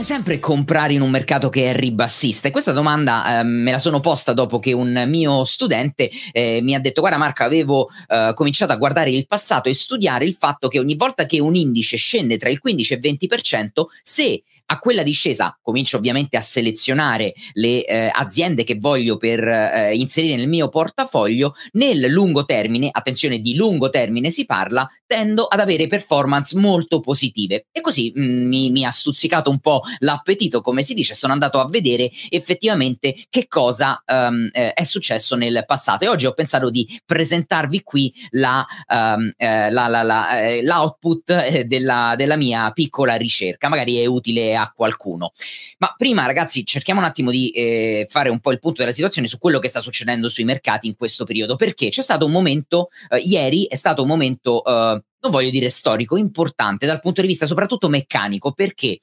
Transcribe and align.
Conviene 0.00 0.22
sempre 0.22 0.40
comprare 0.40 0.94
in 0.94 1.02
un 1.02 1.10
mercato 1.10 1.50
che 1.50 1.70
è 1.70 1.76
ribassista? 1.76 2.48
E 2.48 2.50
questa 2.50 2.72
domanda 2.72 3.40
eh, 3.40 3.42
me 3.42 3.70
la 3.70 3.78
sono 3.78 4.00
posta 4.00 4.32
dopo 4.32 4.58
che 4.58 4.72
un 4.72 5.04
mio 5.06 5.44
studente 5.44 6.10
eh, 6.32 6.60
mi 6.62 6.74
ha 6.74 6.80
detto: 6.80 7.02
Guarda, 7.02 7.18
Marco, 7.18 7.42
avevo 7.42 7.90
eh, 8.08 8.32
cominciato 8.34 8.72
a 8.72 8.76
guardare 8.76 9.10
il 9.10 9.26
passato 9.26 9.68
e 9.68 9.74
studiare 9.74 10.24
il 10.24 10.32
fatto 10.32 10.68
che 10.68 10.78
ogni 10.78 10.94
volta 10.94 11.26
che 11.26 11.38
un 11.38 11.54
indice 11.54 11.98
scende 11.98 12.38
tra 12.38 12.48
il 12.48 12.60
15 12.60 12.94
e 12.94 12.98
il 13.02 13.18
20%, 13.18 13.66
se 14.02 14.42
a 14.72 14.78
quella 14.78 15.02
discesa 15.02 15.56
comincio 15.60 15.96
ovviamente 15.96 16.36
a 16.36 16.40
selezionare 16.40 17.34
le 17.54 17.84
eh, 17.84 18.10
aziende 18.12 18.64
che 18.64 18.76
voglio 18.76 19.16
per 19.16 19.46
eh, 19.46 19.94
inserire 19.94 20.36
nel 20.36 20.48
mio 20.48 20.68
portafoglio, 20.68 21.54
nel 21.72 22.08
lungo 22.08 22.44
termine, 22.44 22.88
attenzione 22.90 23.40
di 23.40 23.54
lungo 23.54 23.90
termine 23.90 24.30
si 24.30 24.44
parla, 24.44 24.88
tendo 25.06 25.44
ad 25.44 25.60
avere 25.60 25.86
performance 25.86 26.56
molto 26.56 27.00
positive. 27.00 27.66
E 27.72 27.80
così 27.80 28.12
mh, 28.14 28.22
mm, 28.22 28.46
mi, 28.46 28.70
mi, 28.70 28.84
ha 28.84 28.90
stuzzicato 28.90 29.50
un 29.50 29.58
po' 29.58 29.82
l'appetito, 29.98 30.60
come 30.60 30.82
si 30.82 30.94
dice, 30.94 31.14
sono 31.14 31.32
andato 31.32 31.60
a 31.60 31.68
vedere 31.68 32.10
effettivamente 32.28 33.14
che 33.28 33.46
cosa 33.48 34.02
um, 34.06 34.48
eh, 34.52 34.72
è 34.72 34.84
successo 34.84 35.36
nel 35.36 35.64
passato. 35.66 36.04
E 36.04 36.08
oggi 36.08 36.26
ho 36.26 36.32
pensato 36.32 36.70
di 36.70 36.88
presentarvi 37.04 37.82
qui 37.82 38.12
la, 38.30 38.64
um, 38.88 39.32
la, 39.36 39.88
la, 39.88 40.40
eh, 40.40 40.62
l'output 40.62 41.30
eh, 41.30 41.64
della, 41.64 42.14
della 42.16 42.36
mia 42.36 42.70
piccola 42.70 43.16
ricerca, 43.16 43.68
magari 43.68 43.96
è 43.96 44.06
utile 44.06 44.56
a 44.56 44.59
qualcuno. 44.68 45.32
Ma 45.78 45.94
prima, 45.96 46.26
ragazzi, 46.26 46.64
cerchiamo 46.64 47.00
un 47.00 47.06
attimo 47.06 47.30
di 47.30 47.50
eh, 47.50 48.06
fare 48.08 48.28
un 48.28 48.40
po' 48.40 48.52
il 48.52 48.58
punto 48.58 48.80
della 48.80 48.94
situazione 48.94 49.28
su 49.28 49.38
quello 49.38 49.58
che 49.58 49.68
sta 49.68 49.80
succedendo 49.80 50.28
sui 50.28 50.44
mercati 50.44 50.86
in 50.86 50.96
questo 50.96 51.24
periodo, 51.24 51.56
perché 51.56 51.88
c'è 51.88 52.02
stato 52.02 52.26
un 52.26 52.32
momento, 52.32 52.88
eh, 53.08 53.18
ieri 53.18 53.66
è 53.66 53.76
stato 53.76 54.02
un 54.02 54.08
momento 54.08 54.64
eh, 54.64 55.02
non 55.22 55.32
voglio 55.32 55.50
dire 55.50 55.68
storico, 55.68 56.16
importante 56.16 56.86
dal 56.86 57.00
punto 57.00 57.20
di 57.20 57.26
vista 57.26 57.46
soprattutto 57.46 57.88
meccanico. 57.88 58.52
Perché? 58.52 58.98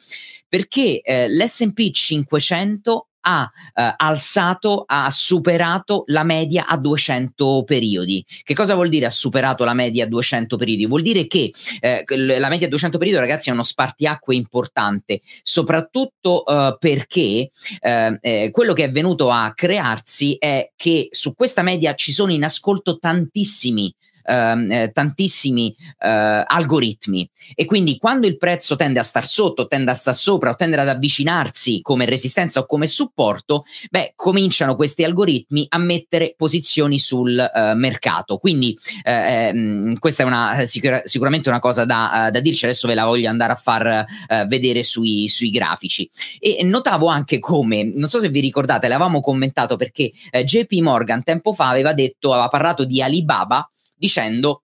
Perché 0.47 1.01
eh, 1.01 1.29
l'SP 1.29 1.91
500 1.91 3.07
ha 3.27 3.51
eh, 3.73 3.93
alzato, 3.97 4.85
ha 4.87 5.11
superato 5.11 6.03
la 6.07 6.23
media 6.23 6.65
a 6.65 6.77
200 6.77 7.63
periodi. 7.65 8.25
Che 8.43 8.53
cosa 8.53 8.73
vuol 8.75 8.89
dire 8.89 9.05
ha 9.05 9.09
superato 9.09 9.65
la 9.65 9.73
media 9.73 10.05
a 10.05 10.07
200 10.07 10.55
periodi? 10.55 10.85
Vuol 10.85 11.01
dire 11.01 11.27
che 11.27 11.51
eh, 11.81 12.05
la 12.15 12.49
media 12.49 12.67
a 12.67 12.69
200 12.69 12.97
periodi, 12.97 13.19
ragazzi, 13.19 13.49
è 13.49 13.53
uno 13.53 13.63
spartiacque 13.63 14.33
importante, 14.33 15.21
soprattutto 15.43 16.45
eh, 16.45 16.77
perché 16.79 17.49
eh, 17.79 18.17
eh, 18.21 18.49
quello 18.51 18.73
che 18.73 18.85
è 18.85 18.91
venuto 18.91 19.29
a 19.29 19.51
crearsi 19.53 20.35
è 20.39 20.71
che 20.75 21.09
su 21.11 21.33
questa 21.33 21.61
media 21.61 21.93
ci 21.95 22.13
sono 22.13 22.31
in 22.31 22.45
ascolto 22.45 22.97
tantissimi 22.97 23.93
Ehm, 24.29 24.69
eh, 24.69 24.91
tantissimi 24.91 25.73
eh, 25.99 26.43
algoritmi 26.45 27.29
e 27.55 27.63
quindi 27.63 27.97
quando 27.97 28.27
il 28.27 28.37
prezzo 28.37 28.75
tende 28.75 28.99
a 28.99 29.03
star 29.03 29.25
sotto, 29.25 29.67
tende 29.67 29.91
a 29.91 29.93
star 29.93 30.15
sopra 30.15 30.49
o 30.49 30.55
tende 30.55 30.77
ad 30.77 30.89
avvicinarsi 30.89 31.79
come 31.81 32.03
resistenza 32.03 32.59
o 32.59 32.65
come 32.65 32.87
supporto, 32.87 33.63
beh, 33.89 34.13
cominciano 34.17 34.75
questi 34.75 35.05
algoritmi 35.05 35.65
a 35.69 35.77
mettere 35.77 36.33
posizioni 36.35 36.99
sul 36.99 37.39
eh, 37.39 37.73
mercato. 37.75 38.37
Quindi 38.37 38.77
eh, 39.03 39.47
ehm, 39.47 39.97
questa 39.97 40.23
è 40.23 40.25
una, 40.25 40.65
sicura, 40.65 40.99
sicuramente 41.05 41.47
una 41.47 41.59
cosa 41.59 41.85
da, 41.85 42.27
da, 42.29 42.39
dirci, 42.41 42.65
adesso 42.65 42.85
ve 42.89 42.95
la 42.95 43.05
voglio 43.05 43.29
andare 43.29 43.53
a 43.53 43.55
far 43.55 43.87
eh, 43.87 44.45
vedere 44.45 44.83
sui, 44.83 45.29
sui 45.29 45.51
grafici. 45.51 46.09
E 46.39 46.61
notavo 46.63 47.07
anche 47.07 47.39
come, 47.39 47.83
non 47.83 48.09
so 48.09 48.19
se 48.19 48.27
vi 48.27 48.41
ricordate, 48.41 48.89
l'avevamo 48.89 49.21
commentato 49.21 49.77
perché 49.77 50.11
eh, 50.31 50.43
JP 50.43 50.73
Morgan 50.81 51.23
tempo 51.23 51.53
fa 51.53 51.69
aveva 51.69 51.93
detto, 51.93 52.33
aveva 52.33 52.49
parlato 52.49 52.83
di 52.83 53.01
Alibaba 53.01 53.65
dicendo 53.97 54.61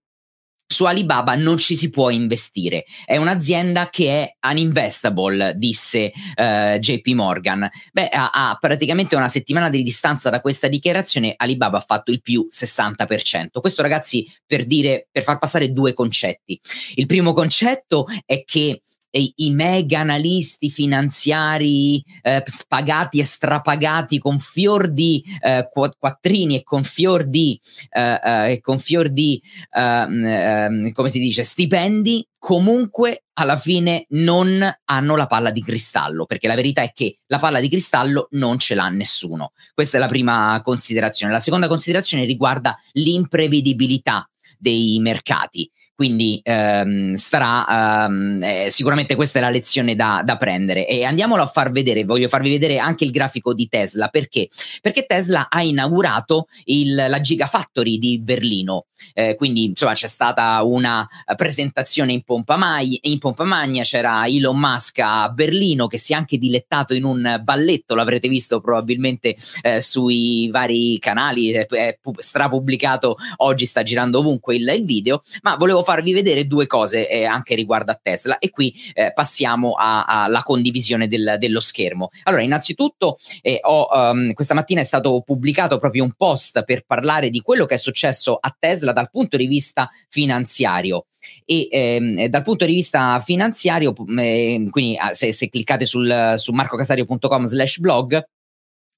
su 0.73 0.85
Alibaba 0.85 1.35
non 1.35 1.57
ci 1.57 1.75
si 1.75 1.89
può 1.89 2.09
investire. 2.09 2.83
È 3.05 3.15
un'azienda 3.17 3.89
che 3.89 4.07
è 4.39 4.49
uninvestable, 4.49 5.53
disse 5.55 6.11
uh, 6.35 6.77
JP 6.77 7.07
Morgan. 7.09 7.69
Beh, 7.91 8.09
a, 8.09 8.31
a, 8.31 8.57
praticamente 8.59 9.15
una 9.15 9.27
settimana 9.27 9.69
di 9.69 9.83
distanza 9.83 10.31
da 10.31 10.41
questa 10.41 10.67
dichiarazione, 10.67 11.35
Alibaba 11.37 11.77
ha 11.77 11.81
fatto 11.85 12.11
il 12.11 12.21
più 12.21 12.47
60%. 12.49 13.61
Questo, 13.61 13.83
ragazzi, 13.83 14.27
per 14.45 14.65
dire, 14.65 15.07
per 15.11 15.23
far 15.23 15.37
passare 15.37 15.71
due 15.71 15.93
concetti. 15.93 16.59
Il 16.95 17.05
primo 17.05 17.33
concetto 17.33 18.07
è 18.25 18.43
che 18.43 18.81
i 19.19 19.51
mega 19.51 19.99
analisti 19.99 20.69
finanziari 20.69 22.03
eh, 22.21 22.41
spagati 22.45 23.19
e 23.19 23.23
strapagati 23.23 24.17
con 24.17 24.39
fior 24.39 24.89
di 24.89 25.23
eh, 25.41 25.69
quattrini 25.69 26.55
e 26.55 26.63
con 26.63 26.83
fior 26.83 27.25
di, 27.25 27.59
eh, 27.91 28.51
eh 28.51 28.61
con 28.61 28.79
fior 28.79 29.09
di 29.09 29.41
ehm, 29.71 30.25
ehm, 30.25 30.91
come 30.91 31.09
si 31.09 31.19
dice, 31.19 31.43
stipendi, 31.43 32.27
comunque 32.37 33.25
alla 33.33 33.57
fine 33.57 34.05
non 34.09 34.61
hanno 34.85 35.15
la 35.15 35.27
palla 35.27 35.51
di 35.51 35.63
cristallo, 35.63 36.25
perché 36.25 36.47
la 36.47 36.55
verità 36.55 36.81
è 36.81 36.91
che 36.91 37.19
la 37.27 37.39
palla 37.39 37.59
di 37.59 37.69
cristallo 37.69 38.27
non 38.31 38.59
ce 38.59 38.75
l'ha 38.75 38.89
nessuno. 38.89 39.53
Questa 39.73 39.97
è 39.97 39.99
la 39.99 40.07
prima 40.07 40.59
considerazione. 40.63 41.33
La 41.33 41.39
seconda 41.39 41.67
considerazione 41.67 42.25
riguarda 42.25 42.77
l'imprevedibilità 42.93 44.29
dei 44.57 44.97
mercati. 44.99 45.69
Quindi 45.95 46.39
ehm, 46.43 47.13
starà 47.13 48.05
ehm, 48.05 48.39
eh, 48.41 48.69
sicuramente 48.69 49.15
questa 49.15 49.39
è 49.39 49.41
la 49.41 49.49
lezione 49.49 49.95
da, 49.95 50.21
da, 50.25 50.37
prendere. 50.37 50.87
E 50.87 51.03
andiamolo 51.03 51.43
a 51.43 51.47
far 51.47 51.71
vedere, 51.71 52.03
voglio 52.03 52.27
farvi 52.27 52.49
vedere 52.49 52.79
anche 52.79 53.03
il 53.03 53.11
grafico 53.11 53.53
di 53.53 53.67
Tesla. 53.67 54.07
Perché? 54.07 54.47
Perché 54.81 55.05
Tesla 55.05 55.47
ha 55.49 55.61
inaugurato 55.61 56.47
il, 56.65 56.95
la 56.95 57.21
Gigafactory 57.21 57.99
di 57.99 58.19
Berlino. 58.19 58.85
Eh, 59.13 59.35
quindi 59.35 59.65
insomma 59.65 59.93
c'è 59.93 60.07
stata 60.07 60.63
una 60.63 61.07
presentazione 61.35 62.13
in 62.13 62.23
pompa, 62.23 62.57
mai, 62.57 62.97
in 63.03 63.19
pompa 63.19 63.43
magna, 63.43 63.83
c'era 63.83 64.25
Elon 64.25 64.57
Musk 64.57 64.99
a 64.99 65.29
Berlino 65.29 65.87
che 65.87 65.97
si 65.97 66.13
è 66.13 66.15
anche 66.15 66.37
dilettato 66.37 66.93
in 66.93 67.03
un 67.03 67.39
balletto, 67.43 67.95
l'avrete 67.95 68.27
visto 68.27 68.61
probabilmente 68.61 69.35
eh, 69.61 69.81
sui 69.81 70.49
vari 70.49 70.97
canali, 70.99 71.51
è, 71.51 71.65
è 71.65 71.99
strapubblicato 72.17 73.17
oggi, 73.37 73.65
sta 73.65 73.83
girando 73.83 74.19
ovunque 74.19 74.55
il, 74.55 74.67
il 74.75 74.85
video, 74.85 75.21
ma 75.41 75.55
volevo 75.55 75.82
farvi 75.83 76.13
vedere 76.13 76.47
due 76.47 76.67
cose 76.67 77.07
eh, 77.07 77.25
anche 77.25 77.55
riguardo 77.55 77.91
a 77.91 77.99
Tesla 78.01 78.39
e 78.39 78.49
qui 78.49 78.73
eh, 78.93 79.11
passiamo 79.13 79.75
alla 79.77 80.41
condivisione 80.43 81.07
del, 81.07 81.35
dello 81.37 81.59
schermo. 81.59 82.09
Allora, 82.23 82.41
innanzitutto 82.41 83.17
eh, 83.41 83.59
ho, 83.61 83.87
um, 83.91 84.33
questa 84.33 84.53
mattina 84.53 84.81
è 84.81 84.85
stato 84.85 85.21
pubblicato 85.21 85.77
proprio 85.77 86.03
un 86.03 86.13
post 86.17 86.63
per 86.63 86.83
parlare 86.85 87.29
di 87.29 87.41
quello 87.41 87.65
che 87.65 87.75
è 87.75 87.77
successo 87.77 88.37
a 88.39 88.55
Tesla 88.57 88.91
dal 88.91 89.09
punto 89.09 89.37
di 89.37 89.47
vista 89.47 89.89
finanziario 90.09 91.05
e 91.45 91.67
ehm, 91.69 92.25
dal 92.25 92.43
punto 92.43 92.65
di 92.65 92.73
vista 92.73 93.19
finanziario, 93.19 93.93
eh, 94.17 94.67
quindi 94.69 94.97
ah, 94.97 95.13
se, 95.13 95.31
se 95.31 95.49
cliccate 95.49 95.85
sul, 95.85 96.33
su 96.37 96.51
marcocasario.com 96.51 97.45
slash 97.45 97.79
blog 97.79 98.23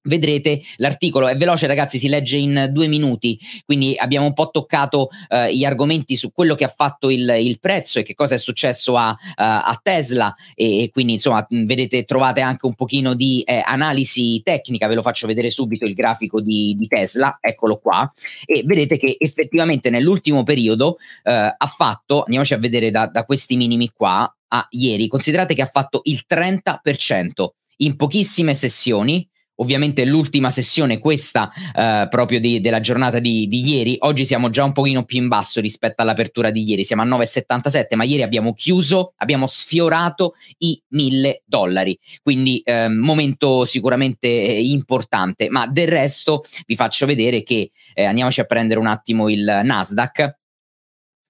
vedrete 0.06 0.60
l'articolo 0.76 1.28
è 1.28 1.36
veloce 1.36 1.66
ragazzi 1.66 1.98
si 1.98 2.08
legge 2.08 2.36
in 2.36 2.70
due 2.72 2.86
minuti. 2.86 3.38
Quindi 3.64 3.94
abbiamo 3.96 4.26
un 4.26 4.32
po' 4.32 4.50
toccato 4.50 5.08
uh, 5.28 5.46
gli 5.46 5.64
argomenti 5.64 6.16
su 6.16 6.32
quello 6.32 6.54
che 6.54 6.64
ha 6.64 6.72
fatto 6.74 7.10
il, 7.10 7.28
il 7.38 7.58
prezzo 7.58 7.98
e 7.98 8.02
che 8.02 8.14
cosa 8.14 8.34
è 8.34 8.38
successo 8.38 8.96
a, 8.96 9.10
uh, 9.10 9.32
a 9.36 9.78
Tesla. 9.82 10.34
E, 10.54 10.82
e, 10.82 10.90
quindi 10.90 11.14
insomma 11.14 11.46
vedete 11.48 12.04
trovate 12.04 12.40
anche 12.40 12.66
un 12.66 12.74
pochino 12.74 13.14
di 13.14 13.42
eh, 13.42 13.62
analisi 13.64 14.40
tecnica. 14.42 14.86
Ve 14.86 14.94
lo 14.94 15.02
faccio 15.02 15.26
vedere 15.26 15.50
subito 15.50 15.84
il 15.84 15.94
grafico 15.94 16.40
di, 16.40 16.74
di, 16.76 16.86
Tesla. 16.86 17.38
Eccolo 17.40 17.78
qua. 17.78 18.10
E 18.44 18.62
vedete 18.64 18.96
che 18.96 19.16
effettivamente 19.18 19.90
nell'ultimo 19.90 20.42
periodo 20.42 20.96
uh, 21.24 21.30
ha 21.56 21.66
fatto 21.66 22.22
andiamoci 22.22 22.54
a 22.54 22.58
vedere 22.58 22.90
da, 22.90 23.06
da 23.06 23.24
questi 23.24 23.56
minimi 23.56 23.90
qua 23.92 24.30
a 24.48 24.66
ieri. 24.70 25.08
Considerate 25.08 25.54
che 25.54 25.62
ha 25.62 25.66
fatto 25.66 26.00
il 26.04 26.24
30% 26.28 27.46
in 27.78 27.96
pochissime 27.96 28.54
sessioni 28.54 29.28
ovviamente 29.56 30.04
l'ultima 30.04 30.50
sessione, 30.50 30.98
questa 30.98 31.50
eh, 31.74 32.06
proprio 32.08 32.40
di, 32.40 32.60
della 32.60 32.80
giornata 32.80 33.18
di, 33.18 33.46
di, 33.46 33.60
ieri. 33.68 33.96
Oggi 34.00 34.26
siamo 34.26 34.50
già 34.50 34.64
un 34.64 34.72
pochino 34.72 35.04
più 35.04 35.18
in 35.18 35.28
basso 35.28 35.60
rispetto 35.60 36.02
all'apertura 36.02 36.50
di 36.50 36.68
ieri, 36.68 36.84
siamo 36.84 37.02
a 37.02 37.06
9,77, 37.06 37.96
ma 37.96 38.04
ieri 38.04 38.22
abbiamo 38.22 38.52
chiuso, 38.52 39.14
abbiamo 39.16 39.46
sfiorato 39.46 40.34
i 40.58 40.78
1000 40.88 41.42
dollari. 41.44 41.98
Quindi 42.22 42.60
eh, 42.64 42.88
momento 42.88 43.64
sicuramente 43.64 44.26
eh, 44.26 44.62
importante, 44.62 45.48
ma 45.48 45.66
del 45.66 45.88
resto 45.88 46.42
vi 46.66 46.76
faccio 46.76 47.06
vedere 47.06 47.42
che 47.42 47.70
eh, 47.94 48.04
andiamoci 48.04 48.40
a 48.40 48.44
prendere 48.44 48.80
un 48.80 48.86
attimo 48.86 49.28
il 49.28 49.60
Nasdaq. 49.64 50.36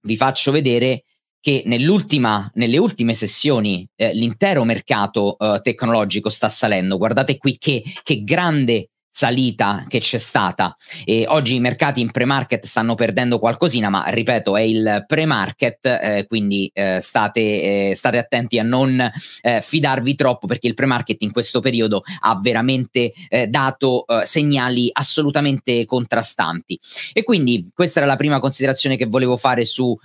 Vi 0.06 0.16
faccio 0.16 0.52
vedere 0.52 1.02
che 1.46 1.62
nelle 1.64 2.76
ultime 2.76 3.14
sessioni 3.14 3.88
eh, 3.94 4.12
l'intero 4.12 4.64
mercato 4.64 5.38
eh, 5.38 5.60
tecnologico 5.62 6.28
sta 6.28 6.48
salendo. 6.48 6.98
Guardate 6.98 7.38
qui 7.38 7.56
che, 7.56 7.84
che 8.02 8.24
grande 8.24 8.88
salita 9.16 9.86
che 9.88 9.98
c'è 9.98 10.18
stata. 10.18 10.76
E 11.06 11.24
oggi 11.26 11.54
i 11.54 11.60
mercati 11.60 12.02
in 12.02 12.10
pre-market 12.10 12.66
stanno 12.66 12.94
perdendo 12.94 13.38
qualcosina 13.38 13.88
ma 13.88 14.04
ripeto 14.08 14.58
è 14.58 14.60
il 14.60 15.04
pre-market 15.06 15.86
eh, 15.86 16.26
quindi 16.28 16.70
eh, 16.74 17.00
state, 17.00 17.40
eh, 17.40 17.94
state, 17.94 18.18
attenti 18.18 18.58
a 18.58 18.62
non 18.62 19.10
eh, 19.40 19.60
fidarvi 19.62 20.14
troppo 20.16 20.46
perché 20.46 20.66
il 20.66 20.74
pre-market 20.74 21.22
in 21.22 21.32
questo 21.32 21.60
periodo 21.60 22.02
ha 22.20 22.38
veramente 22.42 23.10
eh, 23.30 23.46
dato 23.46 24.06
eh, 24.06 24.26
segnali 24.26 24.90
assolutamente 24.92 25.86
contrastanti. 25.86 26.78
E 27.14 27.22
quindi 27.22 27.70
questa 27.72 28.00
era 28.00 28.08
la 28.08 28.16
prima 28.16 28.38
considerazione 28.38 28.96
che 28.96 29.06
volevo 29.06 29.38
fare 29.38 29.64
su 29.64 29.98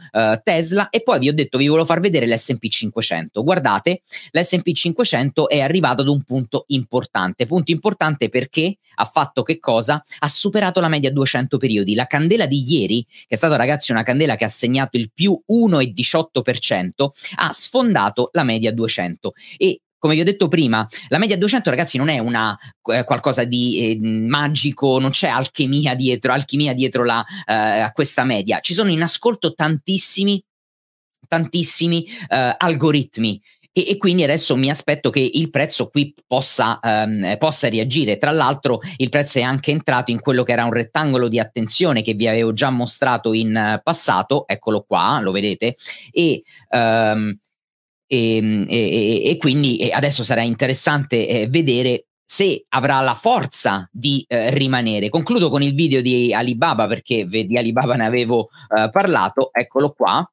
Tesla 0.44 0.90
e 0.90 1.04
poi 1.04 1.19
vi 1.19 1.28
ho 1.28 1.34
detto 1.34 1.58
vi 1.58 1.68
volevo 1.68 1.86
far 1.86 2.00
vedere 2.00 2.28
l'S&P 2.28 2.68
500 2.68 3.44
guardate 3.44 4.02
l'S&P 4.31 4.72
500 4.72 5.50
è 5.50 5.60
arrivato 5.60 6.02
ad 6.02 6.08
un 6.08 6.24
punto 6.24 6.63
importante. 6.68 7.46
Punto 7.46 7.72
importante 7.72 8.30
perché 8.30 8.78
ha 9.01 9.06
fatto 9.06 9.44
che 9.44 9.59
cosa? 9.59 10.01
Ha 10.19 10.27
superato 10.27 10.80
la 10.80 10.88
media 10.88 11.12
200 11.12 11.57
periodi. 11.57 11.95
La 11.95 12.06
candela 12.06 12.45
di 12.45 12.63
ieri, 12.68 13.03
che 13.03 13.25
è 13.27 13.36
stata 13.36 13.56
ragazzi 13.56 13.92
una 13.92 14.03
candela 14.03 14.36
che 14.36 14.45
ha 14.45 14.50
segnato 14.50 14.98
il 14.98 15.12
più 15.13 15.39
1,18%, 15.51 17.09
ha 17.36 17.51
sfondato 17.51 18.30
la 18.33 18.44
media 18.44 18.71
200 18.71 19.33
e 19.57 19.81
come 19.98 20.15
vi 20.15 20.21
ho 20.21 20.24
detto 20.24 20.48
prima, 20.48 20.88
la 21.09 21.19
media 21.19 21.38
200 21.38 21.69
ragazzi 21.69 22.00
non 22.00 22.09
è 22.09 22.18
una 22.18 22.57
eh, 22.92 23.03
qualcosa 23.03 23.44
di 23.44 23.92
eh, 23.92 24.00
magico, 24.00 24.98
non 24.98 25.12
c'è 25.12 25.27
alchimia 25.27 25.94
dietro, 25.94 26.33
alchimia 26.33 26.74
dietro 26.74 27.03
la, 27.06 27.24
eh, 27.45 27.53
a 27.53 27.92
questa 27.92 28.24
media. 28.24 28.59
Ci 28.62 28.74
sono 28.74 28.89
in 28.89 29.03
ascolto 29.03 29.53
tantissimi 29.53 30.44
tantissimi 31.27 32.03
eh, 32.27 32.56
algoritmi 32.57 33.39
e, 33.73 33.89
e, 33.89 33.97
quindi 33.97 34.23
adesso 34.23 34.56
mi 34.56 34.69
aspetto 34.69 35.09
che 35.09 35.19
il 35.33 35.50
prezzo 35.50 35.88
qui 35.89 36.13
possa, 36.27 36.79
ehm, 36.81 37.38
possa 37.38 37.69
reagire. 37.69 38.18
Tra 38.18 38.31
l'altro 38.31 38.79
il 38.97 39.09
prezzo 39.09 39.39
è 39.39 39.41
anche 39.41 39.71
entrato 39.71 40.12
in 40.12 40.19
quello 40.19 40.44
che 40.44 40.51
era 40.51 40.65
un 40.65 40.73
rettangolo 40.73 41.27
di 41.27 41.39
attenzione 41.39 42.01
che 42.01 42.13
vi 42.13 42.27
avevo 42.27 42.53
già 42.53 42.69
mostrato 42.69 43.33
in 43.33 43.79
passato, 43.83 44.47
eccolo 44.47 44.83
qua, 44.88 45.19
lo 45.21 45.31
vedete, 45.31 45.75
e... 46.12 46.44
Um, 46.69 47.38
e, 48.13 48.65
e, 48.68 49.21
e, 49.29 49.38
quindi 49.38 49.89
adesso 49.89 50.21
sarà 50.25 50.41
interessante 50.41 51.25
eh, 51.29 51.47
vedere 51.47 52.07
se 52.25 52.65
avrà 52.69 53.00
la 53.00 53.13
forza 53.13 53.89
di 53.91 54.25
eh, 54.27 54.50
rimanere. 54.53 55.07
Concludo 55.07 55.50
con 55.50 55.62
il 55.62 55.74
video 55.74 56.01
di 56.01 56.33
Alibaba 56.33 56.88
perché 56.88 57.25
di 57.25 57.57
Alibaba 57.57 57.95
ne 57.95 58.06
avevo 58.06 58.50
eh, 58.74 58.89
parlato, 58.89 59.50
eccolo 59.53 59.91
qua. 59.91 60.29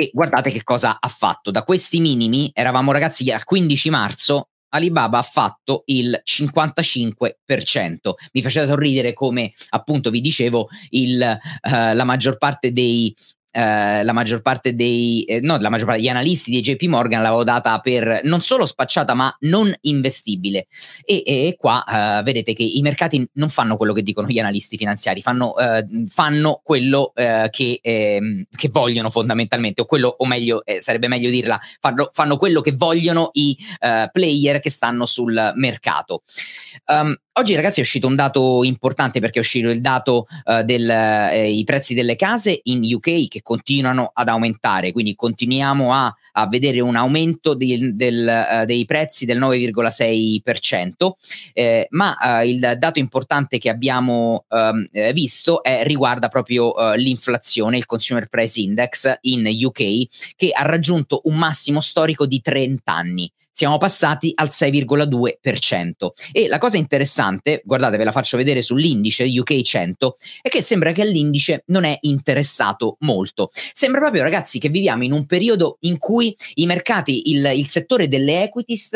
E 0.00 0.10
guardate 0.14 0.50
che 0.50 0.62
cosa 0.62 0.96
ha 0.98 1.08
fatto. 1.08 1.50
Da 1.50 1.62
questi 1.62 2.00
minimi, 2.00 2.50
eravamo 2.54 2.90
ragazzi 2.90 3.30
al 3.30 3.44
15 3.44 3.90
marzo, 3.90 4.48
Alibaba 4.70 5.18
ha 5.18 5.22
fatto 5.22 5.82
il 5.86 6.22
55%. 6.24 7.34
Mi 8.32 8.40
faceva 8.40 8.64
sorridere 8.64 9.12
come 9.12 9.52
appunto 9.70 10.08
vi 10.10 10.22
dicevo 10.22 10.68
il, 10.90 11.20
uh, 11.20 11.70
la 11.70 12.04
maggior 12.04 12.38
parte 12.38 12.72
dei 12.72 13.14
eh, 13.52 14.04
la 14.04 14.12
maggior 14.12 14.42
parte 14.42 14.74
dei 14.74 15.22
eh, 15.24 15.40
no, 15.40 15.56
la 15.58 15.68
maggior 15.68 15.86
parte 15.86 16.00
degli 16.00 16.10
analisti 16.10 16.50
di 16.50 16.60
JP 16.60 16.82
Morgan 16.84 17.22
l'avevo 17.22 17.44
data 17.44 17.78
per 17.80 18.20
non 18.24 18.40
solo 18.40 18.66
spacciata 18.66 19.14
ma 19.14 19.34
non 19.40 19.74
investibile. 19.82 20.66
E, 21.04 21.22
e 21.26 21.56
qua 21.58 21.84
eh, 21.84 22.22
vedete 22.22 22.52
che 22.54 22.62
i 22.62 22.80
mercati 22.82 23.26
non 23.34 23.48
fanno 23.48 23.76
quello 23.76 23.92
che 23.92 24.02
dicono 24.02 24.28
gli 24.28 24.38
analisti 24.38 24.76
finanziari 24.76 25.20
fanno, 25.20 25.56
eh, 25.58 25.84
fanno 26.08 26.60
quello 26.62 27.12
eh, 27.14 27.48
che, 27.50 27.80
ehm, 27.82 28.44
che, 28.50 28.68
vogliono 28.70 29.10
fondamentalmente 29.10 29.80
o 29.80 29.84
quello 29.84 30.14
o 30.16 30.26
meglio 30.26 30.62
sarebbe 30.78 31.08
meglio 31.08 31.28
dirla 31.28 31.58
fanno, 31.80 32.10
fanno, 32.12 32.36
quello 32.36 32.60
che 32.60 32.72
vogliono 32.72 33.30
i 33.32 33.56
player 34.12 34.60
che 34.60 34.70
stanno 34.70 35.06
sul 35.06 35.52
mercato. 35.56 36.22
Um, 36.86 37.16
Oggi 37.34 37.54
ragazzi 37.54 37.78
è 37.78 37.82
uscito 37.82 38.08
un 38.08 38.16
dato 38.16 38.64
importante 38.64 39.20
perché 39.20 39.38
è 39.38 39.40
uscito 39.40 39.70
il 39.70 39.80
dato 39.80 40.26
uh, 40.46 40.62
dei 40.62 40.84
eh, 40.84 41.62
prezzi 41.64 41.94
delle 41.94 42.16
case 42.16 42.58
in 42.64 42.82
UK 42.82 43.28
che 43.28 43.40
continuano 43.40 44.10
ad 44.12 44.26
aumentare, 44.26 44.90
quindi 44.90 45.14
continuiamo 45.14 45.94
a, 45.94 46.12
a 46.32 46.48
vedere 46.48 46.80
un 46.80 46.96
aumento 46.96 47.54
di, 47.54 47.94
del, 47.94 48.26
uh, 48.26 48.64
dei 48.64 48.84
prezzi 48.84 49.26
del 49.26 49.38
9,6%, 49.38 51.10
eh, 51.52 51.86
ma 51.90 52.16
uh, 52.20 52.44
il 52.44 52.74
dato 52.76 52.98
importante 52.98 53.58
che 53.58 53.70
abbiamo 53.70 54.46
um, 54.48 54.88
visto 55.12 55.62
è, 55.62 55.84
riguarda 55.84 56.26
proprio 56.26 56.74
l'inflazione, 56.96 57.76
il 57.76 57.86
Consumer 57.86 58.26
Price 58.28 58.60
Index 58.60 59.18
in 59.22 59.46
UK 59.46 60.34
che 60.34 60.50
ha 60.52 60.62
raggiunto 60.62 61.20
un 61.24 61.36
massimo 61.36 61.80
storico 61.80 62.26
di 62.26 62.40
30 62.40 62.92
anni 62.92 63.32
siamo 63.60 63.76
passati 63.76 64.32
al 64.36 64.48
6,2%. 64.50 65.92
E 66.32 66.48
la 66.48 66.56
cosa 66.56 66.78
interessante, 66.78 67.60
guardate, 67.62 67.98
ve 67.98 68.04
la 68.04 68.10
faccio 68.10 68.38
vedere 68.38 68.62
sull'indice 68.62 69.24
UK 69.24 69.60
100, 69.60 70.16
è 70.40 70.48
che 70.48 70.62
sembra 70.62 70.92
che 70.92 71.02
all'indice 71.02 71.64
non 71.66 71.84
è 71.84 71.98
interessato 72.00 72.96
molto. 73.00 73.50
Sembra 73.72 74.00
proprio, 74.00 74.22
ragazzi, 74.22 74.58
che 74.58 74.70
viviamo 74.70 75.04
in 75.04 75.12
un 75.12 75.26
periodo 75.26 75.76
in 75.80 75.98
cui 75.98 76.34
i 76.54 76.64
mercati, 76.64 77.32
il, 77.32 77.52
il 77.54 77.68
settore 77.68 78.08
delle 78.08 78.44
equities 78.44 78.88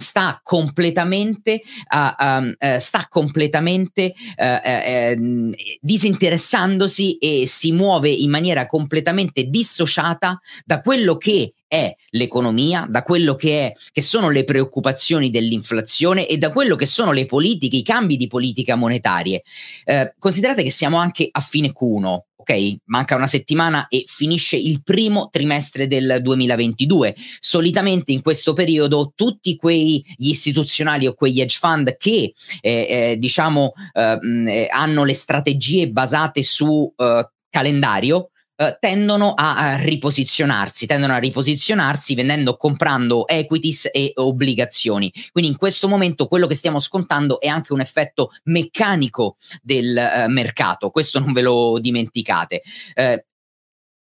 sta 0.00 0.40
completamente, 0.42 1.60
uh, 1.92 2.24
um, 2.24 2.54
sta 2.78 3.06
completamente 3.08 4.14
uh, 4.36 5.50
disinteressandosi 5.80 7.18
e 7.18 7.44
si 7.46 7.72
muove 7.72 8.08
in 8.08 8.30
maniera 8.30 8.66
completamente 8.66 9.44
dissociata 9.44 10.40
da 10.64 10.80
quello 10.80 11.16
che 11.16 11.52
è 11.70 11.94
l'economia, 12.10 12.86
da 12.88 13.02
quello 13.02 13.36
che, 13.36 13.66
è, 13.66 13.72
che 13.92 14.02
sono 14.02 14.30
le 14.30 14.42
preoccupazioni 14.42 15.30
dell'inflazione 15.30 16.26
e 16.26 16.36
da 16.36 16.50
quello 16.50 16.74
che 16.74 16.86
sono 16.86 17.12
le 17.12 17.26
politiche, 17.26 17.76
i 17.76 17.84
cambi 17.84 18.16
di 18.16 18.26
politica 18.26 18.74
monetarie. 18.74 19.42
Eh, 19.84 20.14
considerate 20.18 20.64
che 20.64 20.72
siamo 20.72 20.96
anche 20.96 21.28
a 21.30 21.40
fine 21.40 21.72
Q1, 21.72 22.18
ok? 22.40 22.76
Manca 22.86 23.16
una 23.16 23.26
settimana 23.26 23.86
e 23.88 24.04
finisce 24.06 24.56
il 24.56 24.82
primo 24.82 25.28
trimestre 25.30 25.86
del 25.86 26.18
2022. 26.22 27.14
Solitamente 27.38 28.12
in 28.12 28.22
questo 28.22 28.52
periodo 28.52 29.12
tutti 29.14 29.56
quegli 29.56 30.02
istituzionali 30.18 31.06
o 31.06 31.14
quegli 31.14 31.40
hedge 31.40 31.58
fund 31.60 31.96
che 31.96 32.32
eh, 32.60 32.70
eh, 32.70 33.16
diciamo 33.18 33.72
eh, 33.92 34.68
hanno 34.70 35.04
le 35.04 35.14
strategie 35.14 35.88
basate 35.88 36.42
su 36.42 36.92
eh, 36.96 37.28
calendario 37.48 38.30
eh, 38.60 38.76
tendono 38.78 39.32
a, 39.34 39.76
riposizionarsi, 39.76 40.84
tendono 40.84 41.14
a 41.14 41.18
riposizionarsi 41.18 42.14
vendendo, 42.14 42.56
comprando 42.56 43.26
equities 43.26 43.88
e 43.90 44.12
obbligazioni. 44.16 45.10
Quindi 45.32 45.50
in 45.50 45.56
questo 45.56 45.88
momento 45.88 46.28
quello 46.28 46.46
che 46.46 46.54
stiamo 46.54 46.78
scontando 46.78 47.40
è 47.40 47.46
anche 47.46 47.72
un 47.72 47.80
effetto 47.80 48.32
meccanico 48.44 49.36
del 49.62 49.96
eh, 49.96 50.26
mercato, 50.28 50.90
questo 50.90 51.18
non 51.20 51.32
ve 51.32 51.40
lo 51.40 51.78
dimenticate. 51.78 52.60
Eh, 52.92 53.24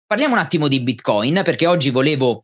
parliamo 0.05 0.35
un 0.35 0.39
attimo 0.39 0.67
di 0.67 0.81
Bitcoin 0.81 1.41
perché 1.43 1.65
oggi 1.65 1.89
volevo 1.89 2.43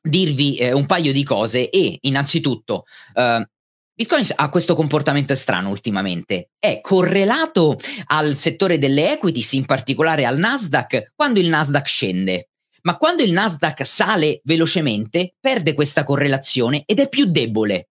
dirvi 0.00 0.56
eh, 0.56 0.72
un 0.72 0.86
paio 0.86 1.12
di 1.12 1.22
cose 1.22 1.68
e 1.68 1.98
innanzitutto 2.00 2.84
eh, 3.12 3.46
Bitcoin 3.96 4.26
ha 4.34 4.50
questo 4.50 4.74
comportamento 4.74 5.34
strano 5.34 5.70
ultimamente. 5.70 6.50
È 6.58 6.82
correlato 6.82 7.78
al 8.08 8.36
settore 8.36 8.76
delle 8.76 9.10
equities, 9.10 9.54
in 9.54 9.64
particolare 9.64 10.26
al 10.26 10.36
Nasdaq, 10.36 11.12
quando 11.14 11.40
il 11.40 11.48
Nasdaq 11.48 11.86
scende. 11.86 12.50
Ma 12.82 12.98
quando 12.98 13.22
il 13.22 13.32
Nasdaq 13.32 13.86
sale 13.86 14.42
velocemente, 14.44 15.36
perde 15.40 15.72
questa 15.72 16.04
correlazione 16.04 16.82
ed 16.84 17.00
è 17.00 17.08
più 17.08 17.24
debole. 17.24 17.88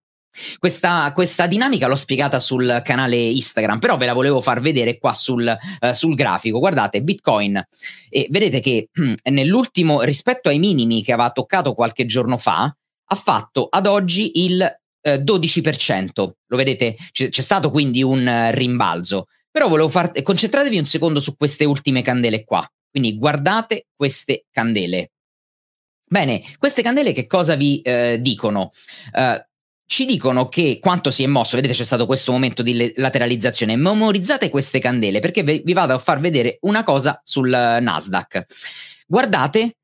Questa, 0.58 1.11
questa, 1.14 1.46
dinamica 1.46 1.87
l'ho 1.87 1.96
spiegata 1.96 2.38
sul 2.38 2.82
canale 2.84 3.16
Instagram, 3.16 3.78
però 3.78 3.96
ve 3.96 4.04
la 4.04 4.12
volevo 4.12 4.42
far 4.42 4.61
vedere 4.61 4.99
qua 4.99 5.14
sul, 5.14 5.56
uh, 5.80 5.92
sul 5.94 6.14
grafico. 6.14 6.58
Guardate, 6.58 7.02
Bitcoin, 7.02 7.66
e 8.11 8.26
vedete 8.28 8.61
che 8.61 8.90
nell'ultimo, 9.30 10.02
rispetto 10.02 10.50
ai 10.50 10.58
minimi 10.58 11.02
che 11.02 11.14
aveva 11.14 11.30
toccato 11.30 11.73
qualche 11.73 12.04
giorno 12.04 12.37
fa, 12.37 12.64
ha 13.06 13.14
fatto 13.14 13.68
ad 13.70 13.87
oggi 13.87 14.44
il 14.44 14.70
12%. 15.04 16.11
Eh, 16.28 16.34
Lo 16.46 16.56
vedete? 16.56 16.96
C- 17.12 17.28
c'è 17.28 17.42
stato 17.42 17.70
quindi 17.70 18.02
un 18.02 18.26
uh, 18.26 18.54
rimbalzo. 18.54 19.26
Però 19.50 19.68
volevo 19.68 19.88
far... 19.88 20.11
concentratevi 20.23 20.78
un 20.78 20.87
secondo 20.87 21.20
su 21.20 21.37
queste 21.37 21.64
ultime 21.64 22.02
candele 22.02 22.44
qua. 22.44 22.68
Quindi 22.90 23.16
guardate 23.16 23.87
queste 23.94 24.46
candele. 24.50 25.11
Bene, 26.06 26.42
queste 26.58 26.82
candele 26.82 27.12
che 27.12 27.26
cosa 27.26 27.54
vi 27.54 27.82
uh, 27.84 28.16
dicono? 28.20 28.73
Uh, 29.12 29.42
ci 29.87 30.06
dicono 30.06 30.49
che 30.49 30.78
quanto 30.80 31.11
si 31.11 31.23
è 31.23 31.26
mosso, 31.26 31.56
vedete 31.56 31.75
c'è 31.75 31.84
stato 31.84 32.06
questo 32.06 32.32
momento 32.32 32.62
di 32.62 32.92
lateralizzazione, 32.96 33.76
memorizzate 33.76 34.49
queste 34.49 34.78
candele 34.78 35.18
perché 35.18 35.42
vi 35.42 35.73
vado 35.73 35.94
a 35.94 35.99
far 35.99 36.20
vedere 36.20 36.58
una 36.62 36.82
cosa 36.82 37.20
sul 37.23 37.50
Nasdaq. 37.50 38.46
Guardate 39.06 39.76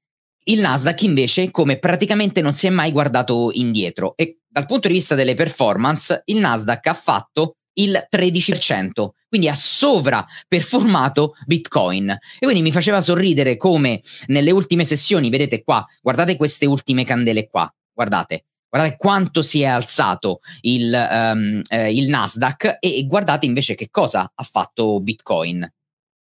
il 0.44 0.60
Nasdaq 0.60 1.02
invece 1.02 1.50
come 1.50 1.78
praticamente 1.78 2.40
non 2.40 2.54
si 2.54 2.66
è 2.66 2.70
mai 2.70 2.92
guardato 2.92 3.50
indietro 3.52 4.14
e 4.16 4.39
dal 4.50 4.66
punto 4.66 4.88
di 4.88 4.94
vista 4.94 5.14
delle 5.14 5.34
performance 5.34 6.22
il 6.26 6.38
Nasdaq 6.38 6.86
ha 6.86 6.94
fatto 6.94 7.56
il 7.74 8.08
13%, 8.14 9.08
quindi 9.28 9.48
ha 9.48 9.54
sovraperformato 9.54 11.36
Bitcoin. 11.46 12.10
E 12.10 12.38
quindi 12.38 12.62
mi 12.62 12.72
faceva 12.72 13.00
sorridere 13.00 13.56
come 13.56 14.02
nelle 14.26 14.50
ultime 14.50 14.84
sessioni, 14.84 15.30
vedete 15.30 15.62
qua, 15.62 15.86
guardate 16.02 16.36
queste 16.36 16.66
ultime 16.66 17.04
candele 17.04 17.48
qua, 17.48 17.72
guardate, 17.92 18.44
Guardate 18.70 18.96
quanto 18.98 19.42
si 19.42 19.62
è 19.62 19.66
alzato 19.66 20.38
il, 20.60 20.92
um, 20.94 21.60
eh, 21.68 21.92
il 21.92 22.08
Nasdaq 22.08 22.76
e, 22.78 22.98
e 22.98 23.04
guardate 23.04 23.44
invece 23.44 23.74
che 23.74 23.88
cosa 23.90 24.30
ha 24.32 24.42
fatto 24.44 25.00
Bitcoin. 25.00 25.68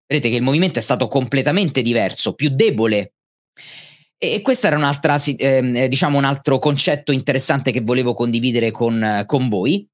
Vedete 0.06 0.30
che 0.30 0.36
il 0.36 0.42
movimento 0.42 0.77
è 0.77 0.82
stato 0.82 1.08
completamente 1.08 1.82
diverso, 1.82 2.34
più 2.34 2.50
debole. 2.50 3.13
E 4.17 4.41
questo 4.41 4.67
era 4.67 4.77
un'altra, 4.77 5.22
eh, 5.22 5.88
diciamo 5.89 6.17
un 6.17 6.24
altro 6.24 6.58
concetto 6.60 7.12
interessante 7.12 7.72
che 7.72 7.82
volevo 7.82 8.13
condividere 8.13 8.72
con, 8.72 9.24
con 9.25 9.50
voi. 9.50 9.88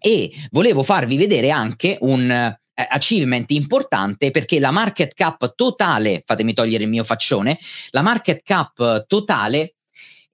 E 0.00 0.30
volevo 0.50 0.82
farvi 0.82 1.16
vedere 1.16 1.50
anche 1.50 1.96
un 2.02 2.30
eh, 2.30 2.86
achievement 2.88 3.50
importante 3.50 4.30
perché 4.30 4.60
la 4.60 4.70
market 4.70 5.12
cap 5.14 5.54
totale, 5.56 6.22
fatemi 6.24 6.52
togliere 6.52 6.84
il 6.84 6.90
mio 6.90 7.04
faccione, 7.04 7.58
la 7.90 8.02
market 8.02 8.42
cap 8.44 9.06
totale 9.06 9.74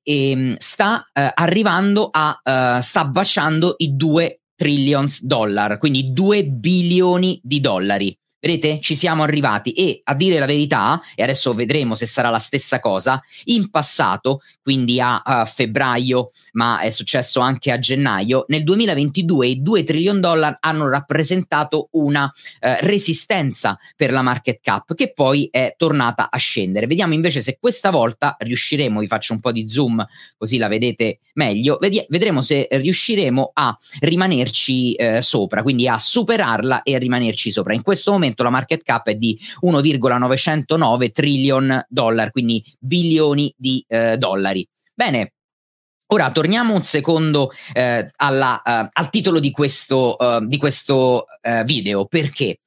eh, 0.02 0.54
sta 0.58 1.08
eh, 1.12 1.30
arrivando 1.34 2.10
a, 2.12 2.80
sta 2.82 3.04
baciando 3.06 3.76
i 3.78 3.96
2 3.96 4.40
trillions 4.54 5.22
dollar, 5.24 5.78
quindi 5.78 6.12
2 6.12 6.44
bilioni 6.44 7.40
di 7.42 7.60
dollari. 7.60 8.16
Vedete, 8.44 8.78
ci 8.82 8.94
siamo 8.94 9.22
arrivati 9.22 9.72
e 9.72 10.02
a 10.04 10.14
dire 10.14 10.38
la 10.38 10.44
verità, 10.44 11.00
e 11.14 11.22
adesso 11.22 11.54
vedremo 11.54 11.94
se 11.94 12.04
sarà 12.04 12.28
la 12.28 12.38
stessa 12.38 12.78
cosa, 12.78 13.18
in 13.44 13.70
passato, 13.70 14.42
quindi 14.60 15.00
a, 15.00 15.22
a 15.22 15.46
febbraio, 15.46 16.30
ma 16.52 16.80
è 16.80 16.90
successo 16.90 17.40
anche 17.40 17.72
a 17.72 17.78
gennaio, 17.78 18.44
nel 18.48 18.62
2022 18.62 19.46
i 19.46 19.62
2 19.62 19.84
trillion 19.84 20.20
dollar 20.20 20.58
hanno 20.60 20.90
rappresentato 20.90 21.88
una 21.92 22.30
eh, 22.60 22.80
resistenza 22.82 23.78
per 23.96 24.12
la 24.12 24.20
market 24.20 24.60
cap 24.60 24.94
che 24.94 25.14
poi 25.14 25.48
è 25.50 25.74
tornata 25.78 26.28
a 26.30 26.36
scendere. 26.36 26.86
Vediamo 26.86 27.14
invece 27.14 27.40
se 27.40 27.56
questa 27.58 27.88
volta 27.88 28.36
riusciremo, 28.38 29.00
vi 29.00 29.06
faccio 29.06 29.32
un 29.32 29.40
po' 29.40 29.52
di 29.52 29.70
zoom 29.70 30.06
così 30.36 30.58
la 30.58 30.68
vedete 30.68 31.20
meglio, 31.34 31.78
Vedi- 31.80 32.04
vedremo 32.08 32.42
se 32.42 32.68
riusciremo 32.70 33.52
a 33.54 33.76
rimanerci 34.00 34.94
eh, 34.94 35.22
sopra, 35.22 35.62
quindi 35.62 35.88
a 35.88 35.98
superarla 35.98 36.82
e 36.82 36.94
a 36.94 36.98
rimanerci 36.98 37.50
sopra. 37.50 37.74
In 37.74 37.82
questo 37.82 38.12
momento 38.12 38.33
momento 38.34 38.42
la 38.42 38.50
market 38.50 38.82
cap 38.82 39.06
è 39.06 39.14
di 39.14 39.38
1,909 39.60 41.10
trillion 41.10 41.84
dollar, 41.88 42.30
quindi 42.30 42.62
bilioni 42.78 43.52
di 43.56 43.84
eh, 43.88 44.16
dollari. 44.18 44.66
Bene, 44.92 45.32
Ora 46.08 46.30
torniamo 46.30 46.74
un 46.74 46.82
secondo 46.82 47.50
eh, 47.72 48.10
alla, 48.16 48.60
uh, 48.62 48.88
al 48.92 49.08
titolo 49.08 49.40
di 49.40 49.50
questo, 49.50 50.16
uh, 50.18 50.46
di 50.46 50.58
questo 50.58 51.24
uh, 51.42 51.64
video. 51.64 52.04
Perché? 52.04 52.60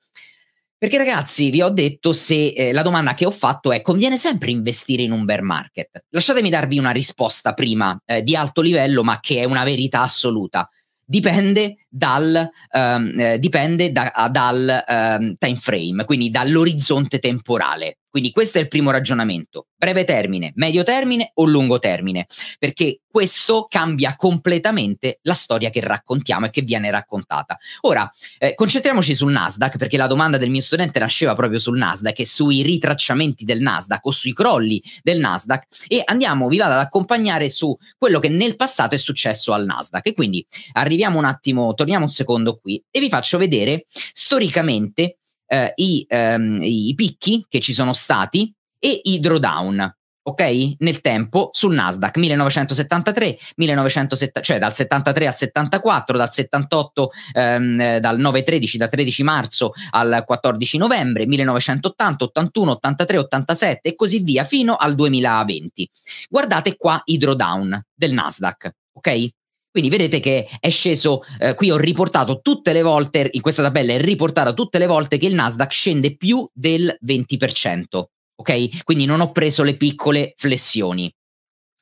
Perché 0.75 0.97
ragazzi, 0.97 1.51
vi 1.51 1.61
ho 1.61 1.69
detto 1.69 2.13
se 2.13 2.47
eh, 2.47 2.73
la 2.73 2.81
domanda 2.81 3.13
che 3.13 3.25
ho 3.25 3.31
fatto 3.31 3.71
è 3.71 3.81
conviene 3.81 4.17
sempre 4.17 4.51
investire 4.51 5.03
in 5.03 5.11
un 5.11 5.23
bear 5.23 5.43
market? 5.43 6.05
Lasciatemi 6.09 6.49
darvi 6.49 6.77
una 6.77 6.91
risposta 6.91 7.53
prima 7.53 7.97
eh, 8.05 8.21
di 8.21 8.35
alto 8.35 8.61
livello, 8.61 9.03
ma 9.03 9.19
che 9.19 9.41
è 9.41 9.43
una 9.43 9.63
verità 9.63 10.01
assoluta 10.01 10.67
dipende 11.07 11.77
dal, 11.87 12.49
um, 12.73 13.37
dipende 13.39 13.91
da, 13.93 14.27
dal 14.29 14.83
um, 14.87 15.35
time 15.39 15.55
frame, 15.55 16.03
quindi 16.03 16.29
dall'orizzonte 16.29 17.19
temporale. 17.19 17.99
Quindi 18.17 18.33
questo 18.33 18.57
è 18.57 18.61
il 18.61 18.67
primo 18.67 18.89
ragionamento. 18.89 19.67
Breve 19.77 20.03
termine, 20.03 20.51
medio 20.55 20.81
termine 20.81 21.33
o 21.35 21.45
lungo 21.45 21.77
termine? 21.77 22.25
Perché 22.57 23.01
questo 23.07 23.67
cambia 23.69 24.15
completamente 24.15 25.19
la 25.21 25.35
storia 25.35 25.69
che 25.69 25.81
raccontiamo 25.81 26.47
e 26.47 26.49
che 26.49 26.63
viene 26.63 26.89
raccontata. 26.89 27.59
Ora, 27.81 28.11
eh, 28.39 28.55
concentriamoci 28.55 29.13
sul 29.13 29.31
Nasdaq, 29.31 29.77
perché 29.77 29.97
la 29.97 30.07
domanda 30.07 30.37
del 30.37 30.49
mio 30.49 30.61
studente 30.61 30.97
nasceva 30.97 31.35
proprio 31.35 31.59
sul 31.59 31.77
Nasdaq 31.77 32.17
e 32.17 32.25
sui 32.25 32.63
ritracciamenti 32.63 33.45
del 33.45 33.61
Nasdaq 33.61 34.03
o 34.07 34.09
sui 34.09 34.33
crolli 34.33 34.81
del 35.03 35.19
Nasdaq 35.19 35.67
e 35.87 36.01
andiamo, 36.03 36.47
vi 36.47 36.57
vado 36.57 36.73
ad 36.73 36.79
accompagnare 36.79 37.51
su 37.51 37.77
quello 37.99 38.17
che 38.17 38.29
nel 38.29 38.55
passato 38.55 38.95
è 38.95 38.97
successo 38.97 39.53
al 39.53 39.65
Nasdaq. 39.65 40.07
E 40.07 40.13
quindi 40.15 40.43
arriviamo 40.71 41.19
un 41.19 41.25
attimo, 41.25 41.71
torniamo 41.75 42.05
un 42.05 42.09
secondo 42.09 42.57
qui 42.57 42.83
e 42.89 42.99
vi 42.99 43.09
faccio 43.09 43.37
vedere 43.37 43.85
storicamente 44.11 45.17
eh, 45.47 45.71
i, 45.75 46.05
ehm, 46.07 46.59
i 46.61 46.93
picchi 46.95 47.45
che 47.47 47.59
ci 47.59 47.73
sono 47.73 47.93
stati 47.93 48.53
e 48.79 49.01
i 49.03 49.19
drawdown 49.19 49.95
ok? 50.27 50.75
Nel 50.79 50.99
tempo 50.99 51.49
sul 51.53 51.73
Nasdaq 51.73 52.17
1973, 52.17 53.37
1970, 53.55 54.41
cioè 54.41 54.59
dal 54.59 54.73
73 54.73 55.27
al 55.27 55.35
74, 55.35 56.17
dal 56.17 56.33
78, 56.33 57.11
ehm, 57.33 57.97
dal 57.99 58.19
9-13, 58.19 58.77
da 58.77 58.87
13 58.89 59.23
marzo 59.23 59.71
al 59.91 60.23
14 60.25 60.77
novembre, 60.77 61.25
1980, 61.25 62.25
81, 62.25 62.71
83, 62.71 63.17
87 63.17 63.89
e 63.89 63.95
così 63.95 64.19
via 64.19 64.43
fino 64.43 64.75
al 64.75 64.95
2020. 64.95 65.89
Guardate 66.29 66.75
qua 66.75 67.01
i 67.05 67.17
drawdown 67.17 67.81
del 67.93 68.13
Nasdaq, 68.13 68.69
ok? 68.93 69.29
Quindi 69.77 69.95
vedete 69.95 70.19
che 70.19 70.47
è 70.59 70.69
sceso, 70.71 71.21
eh, 71.37 71.53
qui 71.53 71.69
ho 71.69 71.77
riportato 71.77 72.39
tutte 72.41 72.73
le 72.73 72.81
volte, 72.81 73.29
in 73.33 73.41
questa 73.41 73.61
tabella 73.61 73.93
è 73.93 74.01
riportata 74.01 74.51
tutte 74.51 74.79
le 74.79 74.87
volte 74.87 75.19
che 75.19 75.27
il 75.27 75.35
Nasdaq 75.35 75.71
scende 75.71 76.17
più 76.17 76.49
del 76.51 76.97
20%, 77.05 78.05
ok? 78.37 78.83
Quindi 78.83 79.05
non 79.05 79.19
ho 79.19 79.31
preso 79.31 79.61
le 79.61 79.77
piccole 79.77 80.33
flessioni 80.35 81.13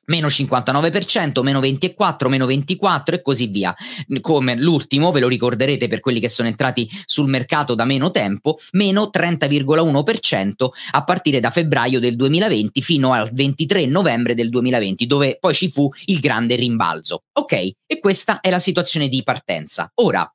meno 0.06 0.26
59%, 0.28 1.42
meno 1.42 1.60
24, 1.60 2.28
meno 2.28 2.46
24 2.46 3.14
e 3.14 3.22
così 3.22 3.46
via. 3.46 3.74
Come 4.20 4.56
l'ultimo, 4.56 5.10
ve 5.12 5.20
lo 5.20 5.28
ricorderete 5.28 5.88
per 5.88 6.00
quelli 6.00 6.20
che 6.20 6.28
sono 6.28 6.48
entrati 6.48 6.88
sul 7.04 7.28
mercato 7.28 7.74
da 7.74 7.84
meno 7.84 8.10
tempo, 8.10 8.58
meno 8.72 9.10
30,1% 9.12 10.68
a 10.92 11.04
partire 11.04 11.40
da 11.40 11.50
febbraio 11.50 12.00
del 12.00 12.16
2020 12.16 12.82
fino 12.82 13.12
al 13.12 13.30
23 13.32 13.86
novembre 13.86 14.34
del 14.34 14.48
2020, 14.48 15.06
dove 15.06 15.38
poi 15.40 15.54
ci 15.54 15.70
fu 15.70 15.90
il 16.06 16.20
grande 16.20 16.56
rimbalzo. 16.56 17.24
Ok, 17.32 17.52
e 17.86 17.98
questa 18.00 18.40
è 18.40 18.50
la 18.50 18.58
situazione 18.58 19.08
di 19.08 19.22
partenza. 19.22 19.90
Ora, 19.96 20.30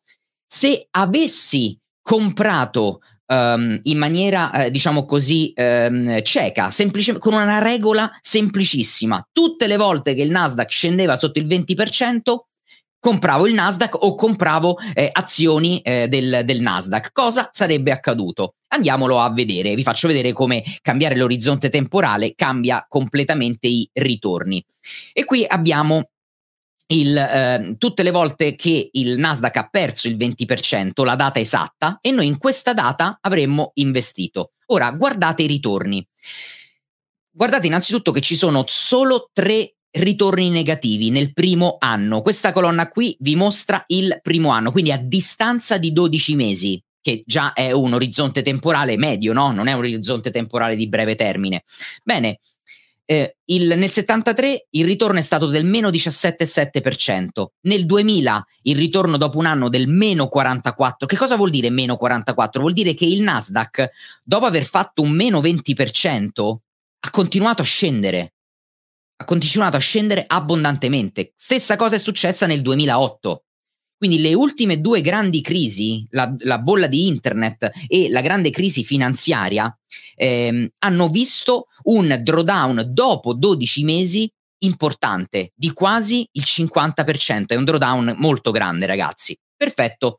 se 0.46 0.88
avessi 0.92 1.78
comprato 2.02 3.02
um, 3.32 3.80
in 3.84 3.98
maniera, 3.98 4.52
eh, 4.52 4.70
diciamo 4.70 5.06
così, 5.06 5.54
um, 5.56 6.22
cieca, 6.22 6.70
semplice, 6.70 7.18
con 7.18 7.34
una 7.34 7.60
regola 7.60 8.12
semplicissima. 8.20 9.26
Tutte 9.32 9.68
le 9.68 9.78
volte 9.78 10.14
che 10.14 10.22
il 10.22 10.32
Nasdaq 10.32 10.70
scendeva 10.70 11.16
sotto 11.16 11.40
il 11.40 11.48
20%, 11.48 12.20
compravo 13.00 13.48
il 13.48 13.54
Nasdaq 13.54 14.04
o 14.04 14.14
compravo 14.14 14.78
eh, 14.94 15.10
azioni 15.12 15.80
eh, 15.80 16.08
del, 16.08 16.42
del, 16.46 16.62
Nasdaq. 16.62 17.12
Cosa 17.12 17.50
sarebbe 17.52 17.92
accaduto? 17.92 18.56
Andiamolo 18.68 19.20
a 19.20 19.32
vedere, 19.32 19.74
vi 19.74 19.84
faccio 19.84 20.08
vedere 20.08 20.34
come 20.34 20.64
cambiare 20.82 21.16
l'orizzonte 21.16 21.70
temporale 21.70 22.34
cambia 22.36 22.86
completamente 22.88 23.68
i 23.68 23.90
ritorni. 23.94 24.64
E 25.14 25.26
qui 25.26 25.46
abbiamo 25.48 26.10
il, 26.92 27.18
eh, 27.18 27.76
tutte 27.78 28.04
le 28.04 28.12
volte 28.12 28.56
che 28.56 28.90
il 28.92 29.18
Nasdaq 29.18 29.58
ha 29.58 29.68
perso 29.70 30.08
il 30.08 30.18
20%, 30.18 31.04
la 31.04 31.16
data 31.16 31.40
esatta, 31.40 32.00
e 32.02 32.12
noi 32.12 32.28
in 32.28 32.38
questa 32.38 32.74
data 32.74 33.18
avremmo 33.22 33.72
investito. 33.76 34.52
Ora, 34.68 34.92
guardate 34.92 35.44
i 35.44 35.48
ritorni. 35.48 36.06
Guardate 37.30 37.68
innanzitutto 37.68 38.12
che 38.12 38.22
ci 38.22 38.36
sono 38.36 38.64
solo 38.68 39.30
tre 39.32 39.76
ritorni 39.92 40.50
negativi 40.50 41.10
nel 41.10 41.34
primo 41.34 41.78
anno. 41.80 42.22
Questa 42.22 42.52
colonna 42.52 42.90
qui 42.90 43.16
vi 43.20 43.36
mostra 43.36 43.84
il 43.88 44.20
primo 44.22 44.50
anno, 44.50 44.72
quindi 44.72 44.92
a 44.92 44.98
distanza 44.98 45.78
di 45.78 45.92
12 45.92 46.36
mesi, 46.36 46.82
che 47.02 47.24
già 47.26 47.54
è 47.54 47.72
un 47.72 47.94
orizzonte 47.94 48.42
temporale 48.42 48.98
medio, 48.98 49.34
no? 49.34 49.52
Non 49.52 49.68
è 49.68 49.74
un 49.74 49.80
orizzonte 49.80 50.30
temporale 50.30 50.76
di 50.76 50.88
breve 50.88 51.16
termine. 51.16 51.64
Bene, 52.04 52.40
eh, 53.06 53.38
il, 53.46 53.78
nel 53.78 53.92
73 53.92 54.68
il 54.72 54.86
ritorno 54.86 55.20
è 55.20 55.22
stato 55.22 55.48
del 55.48 55.66
meno 55.66 55.90
17,7%, 55.90 57.46
nel 57.62 57.86
2000 57.86 58.46
il 58.64 58.76
ritorno 58.76 59.18
dopo 59.18 59.38
un 59.38 59.46
anno 59.46 59.70
del 59.70 59.88
meno 59.88 60.30
44%. 60.34 61.06
Che 61.06 61.18
cosa 61.18 61.36
vuol 61.36 61.50
dire 61.50 61.70
meno 61.70 61.98
44%? 62.02 62.60
Vuol 62.60 62.74
dire 62.74 62.94
che 62.94 63.06
il 63.06 63.22
Nasdaq, 63.22 63.90
dopo 64.24 64.46
aver 64.46 64.66
fatto 64.66 65.02
un 65.02 65.12
meno 65.12 65.42
20%, 65.42 66.56
ha 67.00 67.10
continuato 67.10 67.62
a 67.62 67.66
scendere. 67.66 68.34
Ha 69.18 69.26
continuato 69.26 69.78
a 69.78 69.80
scendere 69.80 70.24
abbondantemente. 70.26 71.34
Stessa 71.36 71.76
cosa 71.76 71.96
è 71.96 72.00
successa 72.00 72.46
nel 72.46 72.62
2008. 72.62 73.44
Quindi 74.02 74.20
le 74.20 74.34
ultime 74.34 74.82
due 74.82 75.00
grandi 75.00 75.42
crisi, 75.42 76.04
la, 76.10 76.34
la 76.40 76.58
bolla 76.58 76.88
di 76.88 77.06
internet 77.06 77.70
e 77.86 78.10
la 78.10 78.22
grande 78.22 78.50
crisi 78.50 78.84
finanziaria, 78.84 79.72
ehm, 80.16 80.68
hanno 80.80 81.08
visto 81.08 81.68
un 81.84 82.20
drawdown 82.20 82.84
dopo 82.88 83.36
12 83.36 83.84
mesi 83.84 84.28
importante 84.64 85.52
di 85.54 85.72
quasi 85.72 86.28
il 86.32 86.42
50%. 86.48 87.46
È 87.46 87.56
un 87.56 87.64
drawdown 87.64 88.16
molto 88.18 88.50
grande, 88.50 88.88
ragazzi. 88.88 89.38
Perfetto. 89.56 90.18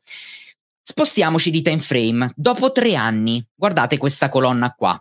Spostiamoci 0.81 1.51
di 1.51 1.61
time 1.61 1.79
frame. 1.79 2.31
Dopo 2.37 2.71
tre 2.71 2.95
anni, 2.95 3.45
guardate 3.53 3.97
questa 3.97 4.29
colonna 4.29 4.71
qua. 4.71 4.97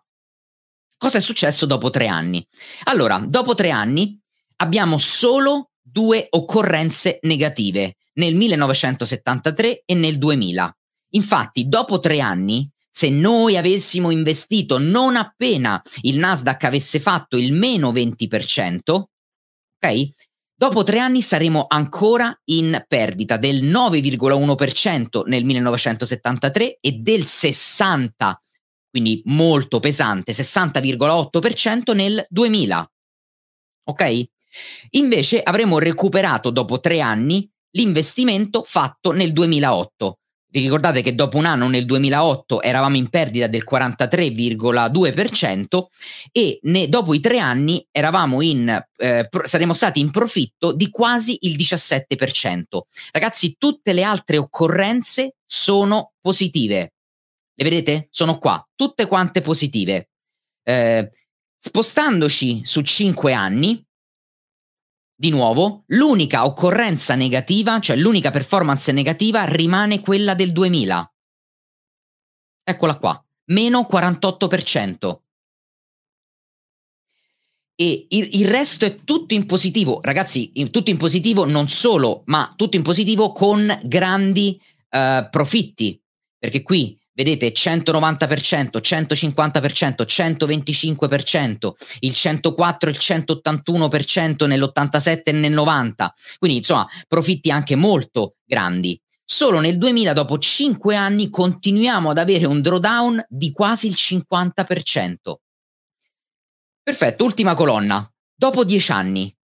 Cosa 0.96 1.18
è 1.18 1.20
successo 1.20 1.66
dopo 1.66 1.88
tre 1.90 2.08
anni? 2.08 2.44
Allora, 2.86 3.18
dopo 3.24 3.54
tre 3.54 3.70
anni 3.70 4.20
abbiamo 4.56 4.98
solo 4.98 5.70
due 5.92 6.26
occorrenze 6.30 7.18
negative 7.22 7.96
nel 8.14 8.34
1973 8.34 9.82
e 9.84 9.94
nel 9.94 10.16
2000. 10.16 10.76
Infatti, 11.10 11.68
dopo 11.68 12.00
tre 12.00 12.20
anni, 12.20 12.68
se 12.90 13.10
noi 13.10 13.56
avessimo 13.56 14.10
investito 14.10 14.78
non 14.78 15.16
appena 15.16 15.80
il 16.02 16.18
Nasdaq 16.18 16.64
avesse 16.64 16.98
fatto 16.98 17.36
il 17.36 17.52
meno 17.52 17.92
20%, 17.92 18.78
ok? 18.86 20.08
Dopo 20.54 20.84
tre 20.84 21.00
anni 21.00 21.22
saremo 21.22 21.66
ancora 21.68 22.38
in 22.44 22.84
perdita 22.86 23.36
del 23.36 23.64
9,1% 23.64 25.22
nel 25.26 25.44
1973 25.44 26.78
e 26.80 26.92
del 26.92 27.26
60, 27.26 28.40
quindi 28.88 29.22
molto 29.24 29.80
pesante, 29.80 30.32
60,8% 30.32 31.94
nel 31.94 32.24
2000. 32.28 32.92
Ok? 33.84 34.24
Invece 34.90 35.42
avremo 35.42 35.78
recuperato 35.78 36.50
dopo 36.50 36.80
tre 36.80 37.00
anni 37.00 37.48
l'investimento 37.72 38.64
fatto 38.66 39.12
nel 39.12 39.32
2008. 39.32 40.18
Vi 40.52 40.60
ricordate 40.60 41.00
che 41.00 41.14
dopo 41.14 41.38
un 41.38 41.46
anno 41.46 41.66
nel 41.66 41.86
2008 41.86 42.60
eravamo 42.60 42.96
in 42.96 43.08
perdita 43.08 43.46
del 43.46 43.64
43,2% 43.68 45.84
e 46.30 46.58
ne, 46.64 46.90
dopo 46.90 47.14
i 47.14 47.20
tre 47.20 47.38
anni 47.38 47.86
in, 47.90 48.84
eh, 48.98 49.26
pro, 49.30 49.46
saremmo 49.46 49.72
stati 49.72 50.00
in 50.00 50.10
profitto 50.10 50.72
di 50.72 50.90
quasi 50.90 51.38
il 51.42 51.56
17%. 51.56 52.64
Ragazzi, 53.12 53.56
tutte 53.56 53.94
le 53.94 54.02
altre 54.02 54.36
occorrenze 54.36 55.36
sono 55.46 56.12
positive. 56.20 56.92
Le 57.54 57.64
vedete? 57.64 58.08
Sono 58.10 58.36
qua, 58.36 58.62
tutte 58.74 59.06
quante 59.06 59.40
positive. 59.40 60.10
Eh, 60.64 61.10
spostandoci 61.56 62.60
su 62.62 62.82
cinque 62.82 63.32
anni, 63.32 63.82
di 65.22 65.30
nuovo, 65.30 65.84
l'unica 65.90 66.44
occorrenza 66.44 67.14
negativa, 67.14 67.78
cioè 67.78 67.94
l'unica 67.94 68.32
performance 68.32 68.90
negativa, 68.90 69.44
rimane 69.44 70.00
quella 70.00 70.34
del 70.34 70.50
2000. 70.50 71.14
Eccola 72.64 72.96
qua, 72.96 73.24
meno 73.44 73.86
48%. 73.88 75.18
E 77.76 78.06
il, 78.08 78.30
il, 78.40 78.48
resto 78.48 78.84
è 78.84 79.04
tutto 79.04 79.34
in 79.34 79.46
positivo, 79.46 80.00
ragazzi, 80.02 80.50
in, 80.54 80.72
tutto 80.72 80.90
in 80.90 80.96
positivo 80.96 81.44
non 81.44 81.68
solo, 81.68 82.22
ma 82.26 82.52
tutto 82.56 82.74
in 82.74 82.82
positivo 82.82 83.30
con 83.30 83.78
grandi 83.84 84.60
uh, 84.90 85.30
profitti, 85.30 86.02
perché 86.36 86.62
qui 86.62 86.98
vedete 87.14 87.52
190%, 87.52 88.80
150%, 88.80 90.04
125%, 90.06 91.70
il 92.00 92.14
104 92.14 92.88
e 92.88 92.92
il 92.92 92.98
181% 93.00 94.46
nell'87 94.46 95.22
e 95.24 95.32
nel 95.32 95.52
90. 95.52 96.14
Quindi 96.38 96.58
insomma 96.58 96.86
profitti 97.06 97.50
anche 97.50 97.76
molto 97.76 98.36
grandi. 98.44 99.00
Solo 99.24 99.60
nel 99.60 99.78
2000, 99.78 100.12
dopo 100.12 100.38
5 100.38 100.94
anni, 100.94 101.30
continuiamo 101.30 102.10
ad 102.10 102.18
avere 102.18 102.46
un 102.46 102.60
drawdown 102.60 103.24
di 103.28 103.50
quasi 103.52 103.86
il 103.86 103.94
50%. 103.96 105.14
Perfetto, 106.82 107.24
ultima 107.24 107.54
colonna. 107.54 108.06
Dopo 108.34 108.64
10 108.64 108.92
anni, 108.92 109.34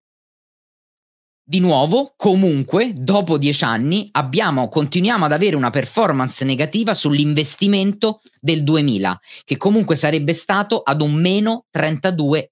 di 1.49 1.61
nuovo, 1.61 2.12
comunque, 2.14 2.93
dopo 2.93 3.38
dieci 3.38 3.64
anni, 3.64 4.07
abbiamo, 4.12 4.69
continuiamo 4.69 5.25
ad 5.25 5.33
avere 5.33 5.57
una 5.57 5.71
performance 5.71 6.45
negativa 6.45 6.93
sull'investimento 6.93 8.21
del 8.38 8.62
2000, 8.62 9.19
che 9.45 9.57
comunque 9.57 9.97
sarebbe 9.97 10.35
stato 10.35 10.83
ad 10.83 11.00
un 11.00 11.14
meno 11.14 11.64
32%. 11.75 12.50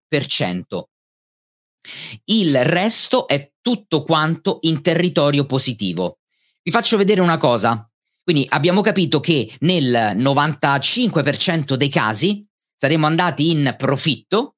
Il 2.25 2.65
resto 2.65 3.29
è 3.29 3.53
tutto 3.61 4.03
quanto 4.03 4.61
in 4.63 4.81
territorio 4.81 5.45
positivo. 5.45 6.21
Vi 6.63 6.71
faccio 6.71 6.97
vedere 6.97 7.21
una 7.21 7.37
cosa. 7.37 7.87
Quindi 8.23 8.47
abbiamo 8.49 8.81
capito 8.81 9.21
che 9.21 9.55
nel 9.61 10.17
95% 10.17 11.75
dei 11.75 11.91
casi 11.91 12.47
saremmo 12.75 13.05
andati 13.05 13.51
in 13.51 13.75
profitto 13.77 14.55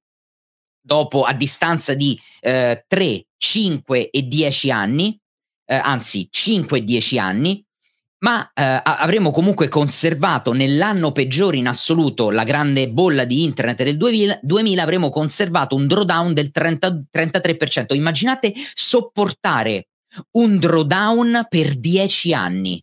dopo 0.80 1.25
a 1.25 1.33
distanza 1.33 1.95
di 1.95 2.18
eh, 2.40 2.85
3, 2.87 3.27
5 3.38 4.11
e 4.11 4.23
10 4.23 4.71
anni, 4.71 5.18
eh, 5.64 5.75
anzi 5.75 6.28
5 6.30 6.78
e 6.78 6.85
10 6.85 7.18
anni, 7.18 7.64
ma 8.21 8.50
eh, 8.52 8.80
avremmo 8.83 9.30
comunque 9.30 9.68
conservato 9.68 10.52
nell'anno 10.52 11.12
peggiore 11.12 11.57
in 11.57 11.68
assoluto, 11.68 12.30
la 12.30 12.42
grande 12.42 12.90
bolla 12.90 13.25
di 13.25 13.45
internet 13.45 13.85
del 13.85 13.97
2000, 13.97 14.40
2000 14.42 14.83
avremmo 14.83 15.09
conservato 15.09 15.76
un 15.76 15.87
drawdown 15.87 16.35
del 16.35 16.50
30, 16.50 17.04
33%. 17.12 17.95
Immaginate 17.95 18.52
sopportare 18.75 19.88
un 20.33 20.59
drawdown 20.59 21.47
per 21.49 21.76
10 21.76 22.35
anni. 22.35 22.83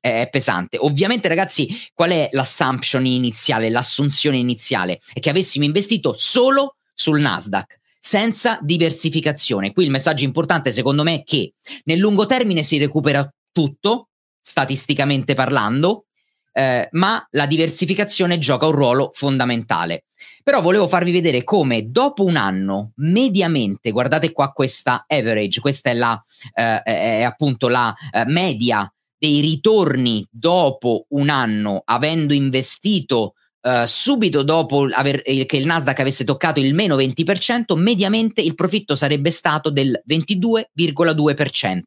È 0.00 0.28
pesante. 0.30 0.78
Ovviamente, 0.80 1.26
ragazzi, 1.28 1.68
qual 1.92 2.10
è 2.10 2.28
l'assumption 2.32 3.04
iniziale, 3.04 3.68
l'assunzione 3.68 4.36
iniziale? 4.36 5.00
È 5.12 5.18
che 5.18 5.30
avessimo 5.30 5.64
investito 5.64 6.14
solo 6.16 6.76
sul 6.94 7.20
Nasdaq 7.20 7.78
senza 7.98 8.58
diversificazione. 8.62 9.72
Qui 9.72 9.84
il 9.84 9.90
messaggio 9.90 10.24
importante 10.24 10.72
secondo 10.72 11.02
me 11.02 11.14
è 11.14 11.24
che 11.24 11.54
nel 11.84 11.98
lungo 11.98 12.26
termine 12.26 12.62
si 12.62 12.78
recupera 12.78 13.28
tutto, 13.52 14.08
statisticamente 14.40 15.34
parlando, 15.34 16.06
eh, 16.52 16.88
ma 16.92 17.26
la 17.32 17.46
diversificazione 17.46 18.38
gioca 18.38 18.66
un 18.66 18.72
ruolo 18.72 19.10
fondamentale. 19.12 20.04
Però 20.42 20.60
volevo 20.62 20.88
farvi 20.88 21.10
vedere 21.10 21.44
come 21.44 21.90
dopo 21.90 22.24
un 22.24 22.36
anno, 22.36 22.92
mediamente, 22.96 23.90
guardate 23.90 24.32
qua 24.32 24.52
questa 24.52 25.04
average, 25.06 25.60
questa 25.60 25.90
è, 25.90 25.94
la, 25.94 26.22
eh, 26.54 26.82
è 26.82 27.22
appunto 27.22 27.68
la 27.68 27.94
eh, 28.12 28.24
media 28.26 28.90
dei 29.18 29.40
ritorni 29.40 30.26
dopo 30.30 31.06
un 31.10 31.28
anno 31.30 31.82
avendo 31.84 32.32
investito 32.32 33.34
Uh, 33.60 33.84
subito 33.84 34.44
dopo 34.44 34.86
aver, 34.92 35.22
eh, 35.24 35.44
che 35.44 35.56
il 35.56 35.66
Nasdaq 35.66 35.98
avesse 35.98 36.22
toccato 36.22 36.60
il 36.60 36.72
meno 36.72 36.96
20%, 36.96 37.76
mediamente 37.76 38.40
il 38.40 38.54
profitto 38.54 38.94
sarebbe 38.94 39.32
stato 39.32 39.70
del 39.70 40.00
22,2%. 40.08 41.80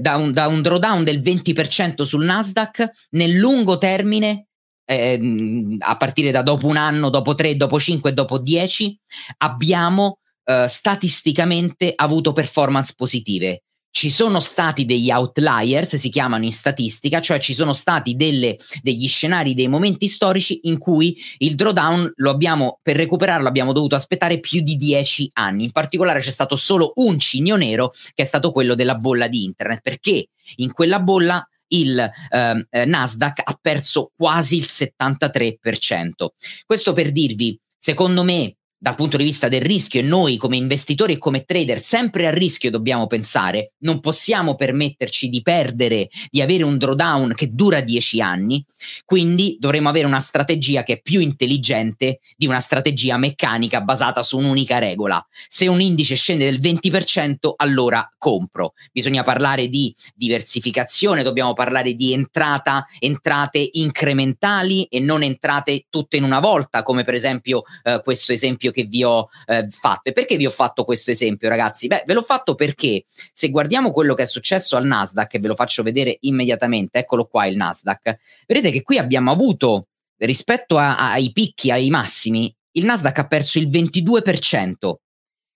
da, 0.00 0.16
un, 0.16 0.32
da 0.32 0.48
un 0.48 0.60
drawdown 0.60 1.02
del 1.02 1.20
20% 1.20 2.02
sul 2.02 2.26
Nasdaq 2.26 2.90
nel 3.12 3.32
lungo 3.32 3.78
termine 3.78 4.48
eh, 4.84 5.76
a 5.78 5.96
partire 5.96 6.30
da 6.30 6.42
dopo 6.42 6.66
un 6.66 6.76
anno, 6.76 7.10
dopo 7.10 7.34
tre, 7.34 7.56
dopo 7.56 7.78
cinque, 7.78 8.12
dopo 8.12 8.38
dieci, 8.38 8.98
abbiamo 9.38 10.18
eh, 10.44 10.66
statisticamente 10.68 11.92
avuto 11.94 12.32
performance 12.32 12.94
positive. 12.96 13.62
Ci 13.94 14.10
sono 14.10 14.40
stati 14.40 14.86
degli 14.86 15.12
outliers, 15.12 15.94
si 15.94 16.08
chiamano 16.08 16.44
in 16.44 16.50
statistica, 16.50 17.20
cioè 17.20 17.38
ci 17.38 17.54
sono 17.54 17.72
stati 17.72 18.16
delle, 18.16 18.56
degli 18.82 19.06
scenari, 19.06 19.54
dei 19.54 19.68
momenti 19.68 20.08
storici 20.08 20.58
in 20.64 20.78
cui 20.78 21.16
il 21.38 21.54
drawdown 21.54 22.14
lo 22.16 22.30
abbiamo, 22.30 22.80
per 22.82 22.96
recuperarlo 22.96 23.46
abbiamo 23.46 23.72
dovuto 23.72 23.94
aspettare 23.94 24.40
più 24.40 24.62
di 24.62 24.76
dieci 24.76 25.30
anni. 25.34 25.62
In 25.62 25.70
particolare 25.70 26.18
c'è 26.18 26.32
stato 26.32 26.56
solo 26.56 26.90
un 26.96 27.20
cigno 27.20 27.54
nero 27.54 27.92
che 28.14 28.24
è 28.24 28.26
stato 28.26 28.50
quello 28.50 28.74
della 28.74 28.96
bolla 28.96 29.28
di 29.28 29.44
internet, 29.44 29.80
perché 29.80 30.26
in 30.56 30.72
quella 30.72 30.98
bolla 30.98 31.48
il 31.68 32.10
ehm, 32.30 32.66
eh, 32.70 32.84
Nasdaq 32.84 33.40
ha 33.44 33.58
perso 33.60 34.12
quasi 34.16 34.56
il 34.56 34.66
73%. 34.68 36.28
Questo 36.64 36.92
per 36.92 37.12
dirvi, 37.12 37.58
secondo 37.76 38.24
me, 38.24 38.56
dal 38.84 38.96
punto 38.96 39.16
di 39.16 39.24
vista 39.24 39.48
del 39.48 39.62
rischio 39.62 40.00
e 40.00 40.02
noi 40.02 40.36
come 40.36 40.58
investitori 40.58 41.14
e 41.14 41.18
come 41.18 41.44
trader 41.44 41.82
sempre 41.82 42.26
a 42.26 42.30
rischio 42.30 42.70
dobbiamo 42.70 43.06
pensare, 43.06 43.72
non 43.78 43.98
possiamo 43.98 44.56
permetterci 44.56 45.30
di 45.30 45.40
perdere, 45.40 46.10
di 46.28 46.42
avere 46.42 46.64
un 46.64 46.76
drawdown 46.76 47.32
che 47.32 47.54
dura 47.54 47.80
10 47.80 48.20
anni, 48.20 48.62
quindi 49.06 49.56
dovremo 49.58 49.88
avere 49.88 50.06
una 50.06 50.20
strategia 50.20 50.82
che 50.82 50.92
è 50.92 51.00
più 51.00 51.20
intelligente 51.20 52.18
di 52.36 52.46
una 52.46 52.60
strategia 52.60 53.16
meccanica 53.16 53.80
basata 53.80 54.22
su 54.22 54.36
un'unica 54.36 54.76
regola. 54.76 55.26
Se 55.48 55.66
un 55.66 55.80
indice 55.80 56.14
scende 56.14 56.44
del 56.44 56.60
20%, 56.60 57.54
allora 57.56 58.06
compro. 58.18 58.74
Bisogna 58.92 59.22
parlare 59.22 59.68
di 59.68 59.94
diversificazione, 60.14 61.22
dobbiamo 61.22 61.54
parlare 61.54 61.94
di 61.94 62.12
entrata, 62.12 62.84
entrate 62.98 63.66
incrementali 63.72 64.84
e 64.84 65.00
non 65.00 65.22
entrate 65.22 65.86
tutte 65.88 66.18
in 66.18 66.24
una 66.24 66.40
volta, 66.40 66.82
come 66.82 67.02
per 67.02 67.14
esempio 67.14 67.62
eh, 67.82 68.02
questo 68.04 68.32
esempio 68.32 68.72
che 68.74 68.84
vi 68.84 69.02
ho 69.02 69.28
eh, 69.46 69.66
fatto. 69.70 70.10
E 70.10 70.12
perché 70.12 70.36
vi 70.36 70.44
ho 70.44 70.50
fatto 70.50 70.84
questo 70.84 71.10
esempio, 71.10 71.48
ragazzi? 71.48 71.86
Beh, 71.86 72.02
ve 72.04 72.12
l'ho 72.12 72.22
fatto 72.22 72.54
perché 72.54 73.04
se 73.32 73.48
guardiamo 73.48 73.92
quello 73.92 74.14
che 74.14 74.24
è 74.24 74.26
successo 74.26 74.76
al 74.76 74.84
Nasdaq, 74.84 75.34
e 75.34 75.38
ve 75.38 75.48
lo 75.48 75.54
faccio 75.54 75.82
vedere 75.82 76.18
immediatamente, 76.20 76.98
eccolo 76.98 77.24
qua 77.24 77.46
il 77.46 77.56
Nasdaq, 77.56 78.18
vedete 78.46 78.70
che 78.70 78.82
qui 78.82 78.98
abbiamo 78.98 79.30
avuto 79.30 79.86
rispetto 80.18 80.76
a, 80.76 80.96
a, 80.96 81.12
ai 81.12 81.32
picchi, 81.32 81.70
ai 81.70 81.88
massimi, 81.88 82.54
il 82.72 82.84
Nasdaq 82.84 83.18
ha 83.18 83.26
perso 83.26 83.58
il 83.58 83.68
22%. 83.68 84.94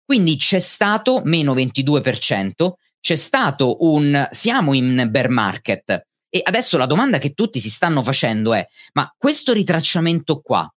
Quindi 0.05 0.37
c'è 0.37 0.59
stato 0.59 1.21
meno 1.25 1.55
22%, 1.55 2.73
c'è 3.01 3.17
stato 3.17 3.85
un 3.85 4.27
siamo 4.31 4.73
in 4.73 5.09
bear 5.11 5.29
market. 5.29 6.07
E 6.31 6.41
adesso 6.43 6.77
la 6.79 6.87
domanda 6.87 7.19
che 7.19 7.33
tutti 7.33 7.61
si 7.61 7.71
stanno 7.71 8.03
facendo 8.03 8.55
è: 8.55 8.67
ma 8.95 9.13
questo 9.17 9.53
ritracciamento 9.53 10.41
qua 10.41 10.71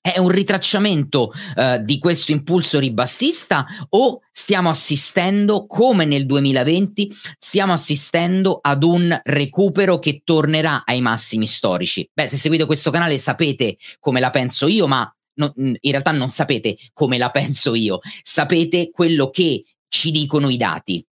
è 0.00 0.18
un 0.18 0.28
ritracciamento 0.28 1.32
uh, 1.56 1.82
di 1.82 1.98
questo 1.98 2.32
impulso 2.32 2.78
ribassista 2.78 3.66
o 3.90 4.22
stiamo 4.32 4.70
assistendo, 4.70 5.66
come 5.66 6.04
nel 6.06 6.24
2020, 6.26 7.12
stiamo 7.38 7.72
assistendo 7.72 8.58
ad 8.62 8.82
un 8.82 9.18
recupero 9.24 9.98
che 9.98 10.22
tornerà 10.24 10.84
ai 10.84 11.00
massimi 11.02 11.46
storici? 11.46 12.08
Beh, 12.12 12.26
se 12.26 12.36
seguite 12.36 12.64
questo 12.64 12.90
canale 12.90 13.18
sapete 13.18 13.76
come 13.98 14.20
la 14.20 14.30
penso 14.30 14.66
io, 14.68 14.86
ma 14.86 15.14
no, 15.34 15.52
in 15.56 15.90
realtà 15.90 16.12
non 16.12 16.30
sapete 16.30 16.76
come 16.94 17.18
la 17.18 17.30
penso 17.30 17.74
io, 17.74 17.98
sapete 18.22 18.90
quello 18.90 19.28
che 19.28 19.64
ci 19.88 20.10
dicono 20.10 20.48
i 20.48 20.56
dati. 20.56 21.04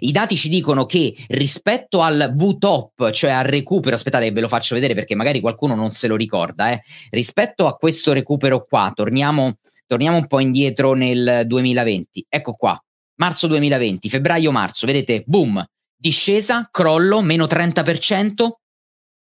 I 0.00 0.12
dati 0.12 0.36
ci 0.36 0.48
dicono 0.48 0.86
che 0.86 1.14
rispetto 1.28 2.00
al 2.00 2.32
V-top, 2.34 3.10
cioè 3.10 3.30
al 3.30 3.44
recupero, 3.44 3.94
aspettate 3.94 4.30
ve 4.30 4.40
lo 4.40 4.48
faccio 4.48 4.74
vedere 4.74 4.94
perché 4.94 5.14
magari 5.14 5.40
qualcuno 5.40 5.74
non 5.74 5.92
se 5.92 6.08
lo 6.08 6.16
ricorda, 6.16 6.70
eh. 6.70 6.82
rispetto 7.10 7.66
a 7.66 7.76
questo 7.76 8.12
recupero 8.12 8.64
qua, 8.64 8.92
torniamo, 8.94 9.58
torniamo 9.86 10.16
un 10.16 10.26
po' 10.26 10.40
indietro 10.40 10.94
nel 10.94 11.42
2020, 11.46 12.26
ecco 12.28 12.52
qua, 12.52 12.82
marzo 13.16 13.46
2020, 13.46 14.08
febbraio-marzo, 14.08 14.86
vedete, 14.86 15.22
boom, 15.26 15.64
discesa, 15.94 16.68
crollo, 16.70 17.20
meno 17.20 17.44
30%, 17.44 18.48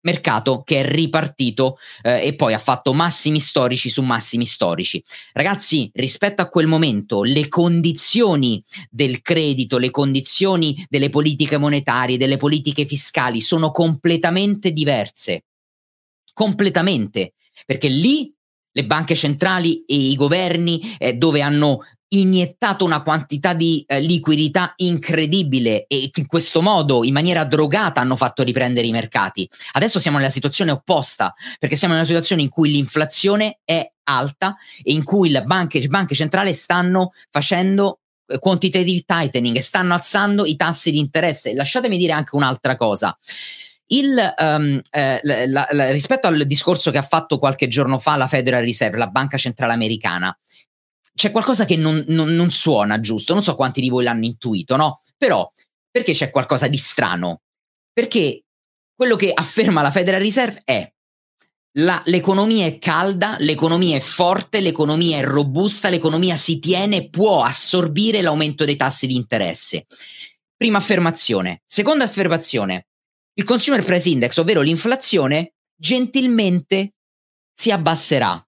mercato 0.03 0.63
che 0.65 0.81
è 0.81 0.89
ripartito 0.89 1.79
eh, 2.03 2.27
e 2.27 2.35
poi 2.35 2.55
ha 2.55 2.59
fatto 2.59 2.93
massimi 2.93 3.41
storici 3.41 3.91
su 3.91 4.03
massimi 4.03 4.47
storici. 4.47 5.03
Ragazzi, 5.33 5.91
rispetto 5.95 6.43
a 6.43 6.49
quel 6.49 6.67
momento, 6.67 7.23
le 7.23 7.49
condizioni 7.49 8.63
del 8.89 9.23
credito, 9.23 9.79
le 9.79 9.91
condizioni 9.91 10.85
delle 10.89 11.11
politiche 11.11 11.59
monetarie, 11.59 12.17
delle 12.17 12.37
politiche 12.37 12.87
fiscali 12.87 13.41
sono 13.41 13.71
completamente 13.71 14.73
diverse. 14.73 15.45
Completamente. 16.33 17.35
Perché 17.67 17.89
lì 17.89 18.33
le 18.73 18.87
banche 18.87 19.15
centrali 19.15 19.85
e 19.85 19.97
i 19.97 20.15
governi 20.15 20.97
eh, 20.99 21.15
dove 21.15 21.43
hanno 21.43 21.81
iniettato 22.13 22.85
una 22.85 23.03
quantità 23.03 23.53
di 23.53 23.85
eh, 23.87 24.01
liquidità 24.01 24.73
incredibile 24.77 25.87
e 25.87 26.11
in 26.13 26.27
questo 26.27 26.63
modo, 26.63 27.05
in 27.05 27.13
maniera 27.13 27.45
drogata, 27.45 28.01
hanno 28.01 28.17
fatto 28.17 28.43
riprendere 28.43 28.87
i 28.87 28.93
mercati. 28.93 29.49
Adesso 29.73 30.01
siamo 30.01 30.19
nella 30.19 30.31
situazione 30.31 30.71
opposta, 30.71 31.35
perché 31.59 31.77
siamo 31.77 31.95
nella 31.95 32.07
situazione 32.07 32.43
in 32.43 32.49
cui 32.49 32.71
l'inflazione 32.71 33.61
è 33.65 33.89
alta 34.05 34.57
e 34.83 34.93
in 34.93 35.05
cui 35.05 35.31
le 35.31 35.43
banche, 35.43 35.87
banche 35.87 36.15
centrali 36.15 36.53
stanno 36.55 37.13
facendo 37.31 38.01
eh, 38.27 38.39
quantitative 38.39 39.03
tightening 39.07 39.57
e 39.57 39.63
stanno 39.63 39.95
alzando 39.95 40.45
i 40.45 40.57
tassi 40.57 40.91
di 40.91 40.99
interesse. 40.99 41.55
Lasciatemi 41.55 41.97
dire 41.97 42.13
anche 42.13 42.35
un'altra 42.35 42.75
cosa. 42.75 43.17
Il, 43.93 44.35
um, 44.39 44.81
eh, 44.91 45.21
la, 45.23 45.67
la, 45.71 45.91
rispetto 45.91 46.29
al 46.29 46.47
discorso 46.47 46.93
che 46.93 46.99
ha 46.99 47.03
fatto 47.03 47.41
qualche 47.41 47.67
giorno 47.67 47.99
fa 47.99 48.15
la 48.15 48.29
Federal 48.29 48.63
Reserve, 48.63 48.97
la 48.97 49.09
banca 49.09 49.37
centrale 49.37 49.73
americana, 49.73 50.37
c'è 51.15 51.31
qualcosa 51.31 51.65
che 51.65 51.77
non, 51.77 52.05
non, 52.09 52.35
non 52.35 52.51
suona 52.51 53.01
giusto. 53.01 53.35
Non 53.35 53.43
so 53.43 53.55
quanti 53.55 53.81
di 53.81 53.89
voi 53.89 54.05
l'hanno 54.05 54.25
intuito, 54.25 54.77
no? 54.77 55.03
Però 55.17 55.51
perché 55.91 56.13
c'è 56.13 56.31
qualcosa 56.31 56.67
di 56.69 56.77
strano? 56.77 57.43
Perché 57.93 58.45
quello 58.95 59.17
che 59.17 59.33
afferma 59.35 59.83
la 59.83 59.91
Federal 59.91 60.21
Reserve 60.21 60.61
è 60.65 60.91
la, 61.75 62.03
l'economia 62.07 62.67
è 62.67 62.79
calda, 62.79 63.37
l'economia 63.39 63.97
è 63.97 64.01
forte, 64.01 64.61
l'economia 64.61 65.19
è 65.19 65.23
robusta, 65.23 65.89
l'economia 65.89 66.35
si 66.35 66.59
tiene, 66.59 67.09
può 67.09 67.43
assorbire 67.43 68.23
l'aumento 68.23 68.65
dei 68.65 68.77
tassi 68.77 69.07
di 69.07 69.15
interesse. 69.15 69.87
Prima 70.57 70.79
affermazione. 70.79 71.63
Seconda 71.65 72.05
affermazione. 72.05 72.89
Il 73.35 73.45
Consumer 73.45 73.85
Price 73.85 74.09
Index, 74.09 74.37
ovvero 74.39 74.61
l'inflazione, 74.61 75.55
gentilmente 75.75 76.95
si 77.53 77.71
abbasserà. 77.71 78.45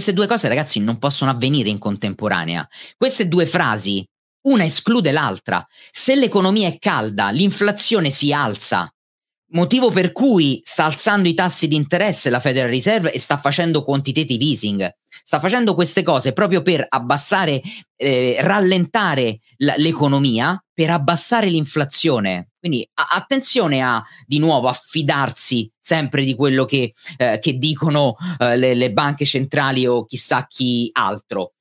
Queste 0.00 0.16
due 0.16 0.26
cose, 0.26 0.48
ragazzi, 0.48 0.80
non 0.80 0.98
possono 0.98 1.30
avvenire 1.30 1.68
in 1.68 1.76
contemporanea. 1.76 2.66
Queste 2.96 3.28
due 3.28 3.44
frasi, 3.44 4.02
una 4.48 4.64
esclude 4.64 5.12
l'altra. 5.12 5.62
Se 5.90 6.14
l'economia 6.14 6.68
è 6.68 6.78
calda, 6.78 7.28
l'inflazione 7.28 8.08
si 8.08 8.32
alza. 8.32 8.90
Motivo 9.48 9.90
per 9.90 10.12
cui 10.12 10.62
sta 10.64 10.86
alzando 10.86 11.28
i 11.28 11.34
tassi 11.34 11.68
di 11.68 11.76
interesse 11.76 12.30
la 12.30 12.40
Federal 12.40 12.70
Reserve 12.70 13.12
e 13.12 13.18
sta 13.18 13.36
facendo 13.36 13.84
quantitative 13.84 14.42
easing. 14.42 14.90
Sta 15.22 15.40
facendo 15.40 15.74
queste 15.74 16.02
cose 16.02 16.32
proprio 16.32 16.62
per 16.62 16.84
abbassare, 16.88 17.60
eh, 17.96 18.36
rallentare 18.40 19.40
l- 19.58 19.74
l'economia, 19.76 20.62
per 20.72 20.90
abbassare 20.90 21.48
l'inflazione. 21.48 22.50
Quindi 22.58 22.88
a- 22.94 23.08
attenzione 23.12 23.80
a 23.80 24.02
di 24.26 24.38
nuovo 24.38 24.68
affidarsi 24.68 25.70
sempre 25.78 26.24
di 26.24 26.34
quello 26.34 26.64
che, 26.64 26.92
eh, 27.16 27.38
che 27.40 27.54
dicono 27.54 28.16
eh, 28.38 28.56
le, 28.56 28.74
le, 28.74 28.92
banche 28.92 29.24
centrali 29.24 29.86
o 29.86 30.04
chissà 30.04 30.46
chi 30.46 30.90
altro. 30.92 31.52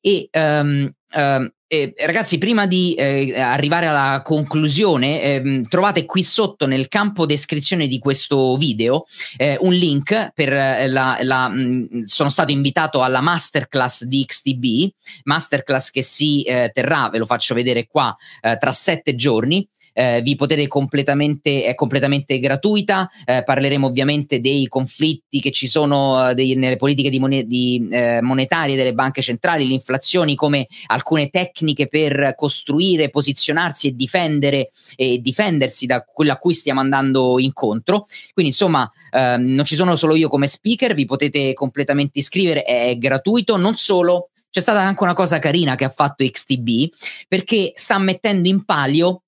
E 0.00 0.28
um, 0.32 0.88
um, 1.14 1.50
eh, 1.68 1.94
ragazzi, 1.98 2.38
prima 2.38 2.66
di 2.66 2.94
eh, 2.94 3.40
arrivare 3.40 3.86
alla 3.86 4.22
conclusione, 4.22 5.22
eh, 5.22 5.62
trovate 5.68 6.04
qui 6.04 6.22
sotto 6.22 6.66
nel 6.66 6.86
campo 6.86 7.26
descrizione 7.26 7.88
di 7.88 7.98
questo 7.98 8.56
video 8.56 9.04
eh, 9.36 9.56
un 9.60 9.72
link 9.72 10.30
per 10.32 10.52
eh, 10.52 10.86
la, 10.86 11.18
la 11.22 11.48
mh, 11.48 11.88
mm, 11.92 12.00
sono 12.02 12.30
stato 12.30 12.52
invitato 12.52 13.02
alla 13.02 13.20
masterclass 13.20 14.04
di 14.04 14.24
XTB, 14.24 14.90
masterclass 15.24 15.90
che 15.90 16.02
si 16.02 16.42
eh, 16.42 16.70
terrà, 16.72 17.08
ve 17.10 17.18
lo 17.18 17.26
faccio 17.26 17.54
vedere 17.54 17.86
qua, 17.86 18.14
tra 18.58 18.70
sette 18.72 19.14
giorni 19.14 19.66
eh, 19.96 20.20
vi 20.22 20.34
potete 20.36 20.66
completamente, 20.66 21.64
è 21.64 21.74
completamente 21.74 22.38
gratuita, 22.38 23.08
eh, 23.24 23.42
parleremo 23.42 23.86
ovviamente 23.86 24.40
dei 24.40 24.68
conflitti 24.68 25.40
che 25.40 25.50
ci 25.50 25.66
sono 25.66 26.28
eh, 26.28 26.34
dei, 26.34 26.54
nelle 26.54 26.76
politiche 26.76 27.08
di, 27.08 27.18
mon- 27.18 27.44
di 27.46 27.88
eh, 27.90 28.20
monetarie 28.20 28.76
delle 28.76 28.92
banche 28.92 29.22
centrali, 29.22 29.66
l'inflazione, 29.66 30.34
come 30.34 30.66
alcune 30.88 31.30
tecniche 31.30 31.88
per 31.88 32.34
costruire, 32.36 33.08
posizionarsi 33.08 33.88
e 33.88 33.92
difendere 33.96 34.68
e 34.96 35.18
difendersi 35.18 35.86
da 35.86 36.04
quello 36.04 36.32
a 36.32 36.36
cui 36.36 36.52
stiamo 36.52 36.80
andando 36.80 37.38
incontro. 37.38 38.06
Quindi 38.34 38.52
insomma 38.52 38.90
ehm, 39.10 39.42
non 39.42 39.64
ci 39.64 39.76
sono 39.76 39.96
solo 39.96 40.14
io 40.14 40.28
come 40.28 40.46
speaker, 40.46 40.92
vi 40.92 41.06
potete 41.06 41.54
completamente 41.54 42.18
iscrivere, 42.18 42.64
è 42.64 42.94
gratuito, 42.98 43.56
non 43.56 43.76
solo 43.76 44.28
c'è 44.50 44.60
stata 44.60 44.80
anche 44.80 45.02
una 45.02 45.12
cosa 45.12 45.38
carina 45.38 45.74
che 45.74 45.84
ha 45.84 45.90
fatto 45.90 46.24
XTB 46.24 46.88
perché 47.28 47.72
sta 47.74 47.98
mettendo 47.98 48.48
in 48.48 48.64
palio 48.64 49.22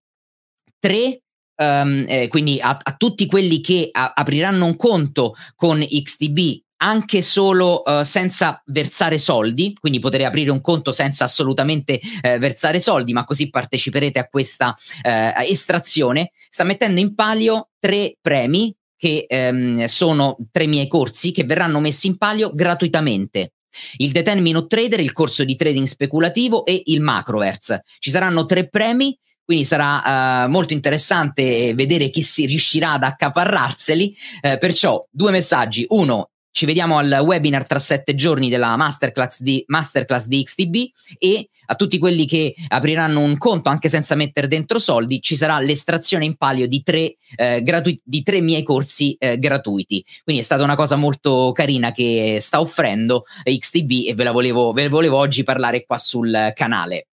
tre 0.78 1.22
Um, 1.60 2.04
eh, 2.06 2.28
quindi 2.28 2.60
a, 2.60 2.78
a, 2.80 2.94
tutti 2.96 3.26
quelli 3.26 3.60
che 3.60 3.88
a, 3.90 4.12
apriranno 4.14 4.64
un 4.64 4.76
conto 4.76 5.34
con 5.56 5.84
XTB 5.84 6.38
anche 6.78 7.22
solo 7.22 7.82
uh, 7.84 8.02
senza 8.02 8.62
versare 8.66 9.18
soldi, 9.18 9.74
quindi 9.78 9.98
potrete 9.98 10.24
aprire 10.24 10.50
un 10.50 10.60
conto 10.60 10.92
senza 10.92 11.24
assolutamente 11.24 12.00
uh, 12.02 12.38
versare 12.38 12.78
soldi, 12.80 13.12
ma 13.12 13.24
così 13.24 13.50
parteciperete 13.50 14.18
a 14.18 14.28
questa 14.28 14.68
uh, 15.02 15.42
estrazione, 15.42 16.30
sta 16.48 16.64
mettendo 16.64 17.00
in 17.00 17.14
palio 17.14 17.70
tre 17.78 18.16
premi 18.20 18.74
che 18.96 19.26
um, 19.28 19.84
sono 19.86 20.36
tre 20.50 20.66
miei 20.66 20.88
corsi 20.88 21.30
che 21.30 21.44
verranno 21.44 21.80
messi 21.80 22.06
in 22.06 22.18
palio 22.18 22.52
gratuitamente. 22.52 23.54
Il 23.96 24.10
Determinate 24.10 24.66
Trader, 24.66 25.00
il 25.00 25.12
corso 25.12 25.44
di 25.44 25.54
trading 25.54 25.86
speculativo 25.86 26.64
e 26.64 26.82
il 26.86 27.00
Macroverse. 27.00 27.84
Ci 27.98 28.10
saranno 28.10 28.44
tre 28.44 28.68
premi 28.68 29.16
quindi 29.48 29.64
sarà 29.64 30.44
uh, 30.44 30.50
molto 30.50 30.74
interessante 30.74 31.72
vedere 31.72 32.10
chi 32.10 32.20
si 32.20 32.44
riuscirà 32.44 32.92
ad 32.92 33.02
accaparrarseli. 33.02 34.14
Uh, 34.42 34.58
perciò 34.58 35.02
due 35.10 35.30
messaggi. 35.30 35.86
Uno, 35.88 36.32
ci 36.50 36.66
vediamo 36.66 36.98
al 36.98 37.20
webinar 37.24 37.66
tra 37.66 37.78
sette 37.78 38.14
giorni 38.14 38.50
della 38.50 38.76
masterclass 38.76 39.40
di, 39.40 39.64
masterclass 39.68 40.26
di 40.26 40.42
XTB 40.42 40.74
e 41.16 41.48
a 41.64 41.74
tutti 41.76 41.96
quelli 41.96 42.26
che 42.26 42.54
apriranno 42.68 43.20
un 43.20 43.38
conto 43.38 43.70
anche 43.70 43.88
senza 43.88 44.14
mettere 44.14 44.48
dentro 44.48 44.78
soldi 44.78 45.22
ci 45.22 45.34
sarà 45.34 45.58
l'estrazione 45.60 46.26
in 46.26 46.36
palio 46.36 46.68
di 46.68 46.82
tre, 46.82 47.16
eh, 47.34 47.62
gratuiti, 47.62 48.02
di 48.04 48.22
tre 48.22 48.42
miei 48.42 48.62
corsi 48.62 49.16
eh, 49.18 49.38
gratuiti. 49.38 50.04
Quindi 50.24 50.42
è 50.42 50.44
stata 50.44 50.62
una 50.62 50.76
cosa 50.76 50.96
molto 50.96 51.52
carina 51.52 51.90
che 51.90 52.36
sta 52.42 52.60
offrendo 52.60 53.24
XTB 53.44 54.08
e 54.08 54.14
ve 54.14 54.24
la 54.24 54.32
volevo, 54.32 54.72
ve 54.72 54.90
volevo 54.90 55.16
oggi 55.16 55.42
parlare 55.42 55.86
qua 55.86 55.96
sul 55.96 56.52
canale. 56.54 57.07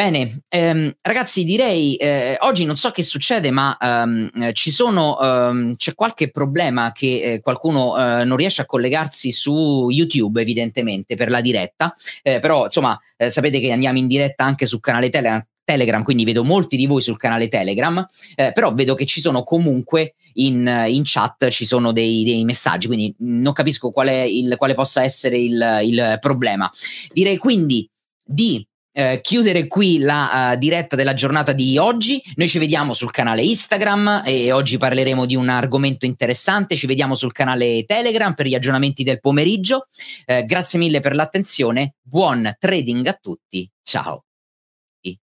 Bene, 0.00 0.44
ehm, 0.48 0.96
ragazzi, 1.02 1.44
direi 1.44 1.94
eh, 1.96 2.38
oggi 2.40 2.64
non 2.64 2.78
so 2.78 2.90
che 2.90 3.02
succede, 3.02 3.50
ma 3.50 3.76
ehm, 3.78 4.54
ci 4.54 4.70
sono, 4.70 5.20
ehm, 5.20 5.76
c'è 5.76 5.94
qualche 5.94 6.30
problema 6.30 6.90
che 6.90 7.20
eh, 7.22 7.40
qualcuno 7.40 7.98
eh, 7.98 8.24
non 8.24 8.38
riesce 8.38 8.62
a 8.62 8.64
collegarsi 8.64 9.30
su 9.30 9.90
YouTube, 9.90 10.40
evidentemente, 10.40 11.16
per 11.16 11.28
la 11.28 11.42
diretta. 11.42 11.94
Eh, 12.22 12.38
però, 12.38 12.64
insomma, 12.64 12.98
eh, 13.18 13.28
sapete 13.28 13.60
che 13.60 13.72
andiamo 13.72 13.98
in 13.98 14.06
diretta 14.06 14.42
anche 14.42 14.64
sul 14.64 14.80
canale 14.80 15.10
Telegram. 15.10 15.44
Telegram, 15.64 16.02
quindi 16.02 16.24
vedo 16.24 16.44
molti 16.44 16.78
di 16.78 16.86
voi 16.86 17.02
sul 17.02 17.18
canale 17.18 17.48
Telegram, 17.48 18.02
eh, 18.36 18.52
però 18.52 18.72
vedo 18.72 18.94
che 18.94 19.04
ci 19.04 19.20
sono 19.20 19.44
comunque 19.44 20.14
in, 20.36 20.66
in 20.88 21.02
chat 21.04 21.48
ci 21.50 21.66
sono 21.66 21.92
dei, 21.92 22.24
dei, 22.24 22.42
messaggi, 22.44 22.86
quindi 22.86 23.14
non 23.18 23.52
capisco 23.52 23.90
qual 23.90 24.08
il, 24.08 24.54
quale 24.56 24.72
possa 24.72 25.04
essere 25.04 25.38
il, 25.38 25.80
il 25.82 26.16
problema. 26.20 26.70
Direi 27.12 27.36
quindi 27.36 27.86
di 28.24 28.66
eh, 28.92 29.20
chiudere 29.22 29.66
qui 29.66 29.98
la 29.98 30.52
uh, 30.52 30.58
diretta 30.58 30.96
della 30.96 31.14
giornata 31.14 31.52
di 31.52 31.78
oggi. 31.78 32.22
Noi 32.34 32.48
ci 32.48 32.58
vediamo 32.58 32.92
sul 32.92 33.10
canale 33.10 33.42
Instagram 33.42 34.22
e 34.26 34.52
oggi 34.52 34.78
parleremo 34.78 35.26
di 35.26 35.36
un 35.36 35.48
argomento 35.48 36.06
interessante. 36.06 36.76
Ci 36.76 36.86
vediamo 36.86 37.14
sul 37.14 37.32
canale 37.32 37.84
Telegram 37.84 38.34
per 38.34 38.46
gli 38.46 38.54
aggiornamenti 38.54 39.02
del 39.02 39.20
pomeriggio. 39.20 39.86
Eh, 40.24 40.44
grazie 40.44 40.78
mille 40.78 41.00
per 41.00 41.14
l'attenzione. 41.14 41.94
Buon 42.00 42.52
trading 42.58 43.06
a 43.06 43.18
tutti. 43.20 43.70
Ciao. 43.82 44.24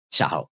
Ciao. 0.10 0.50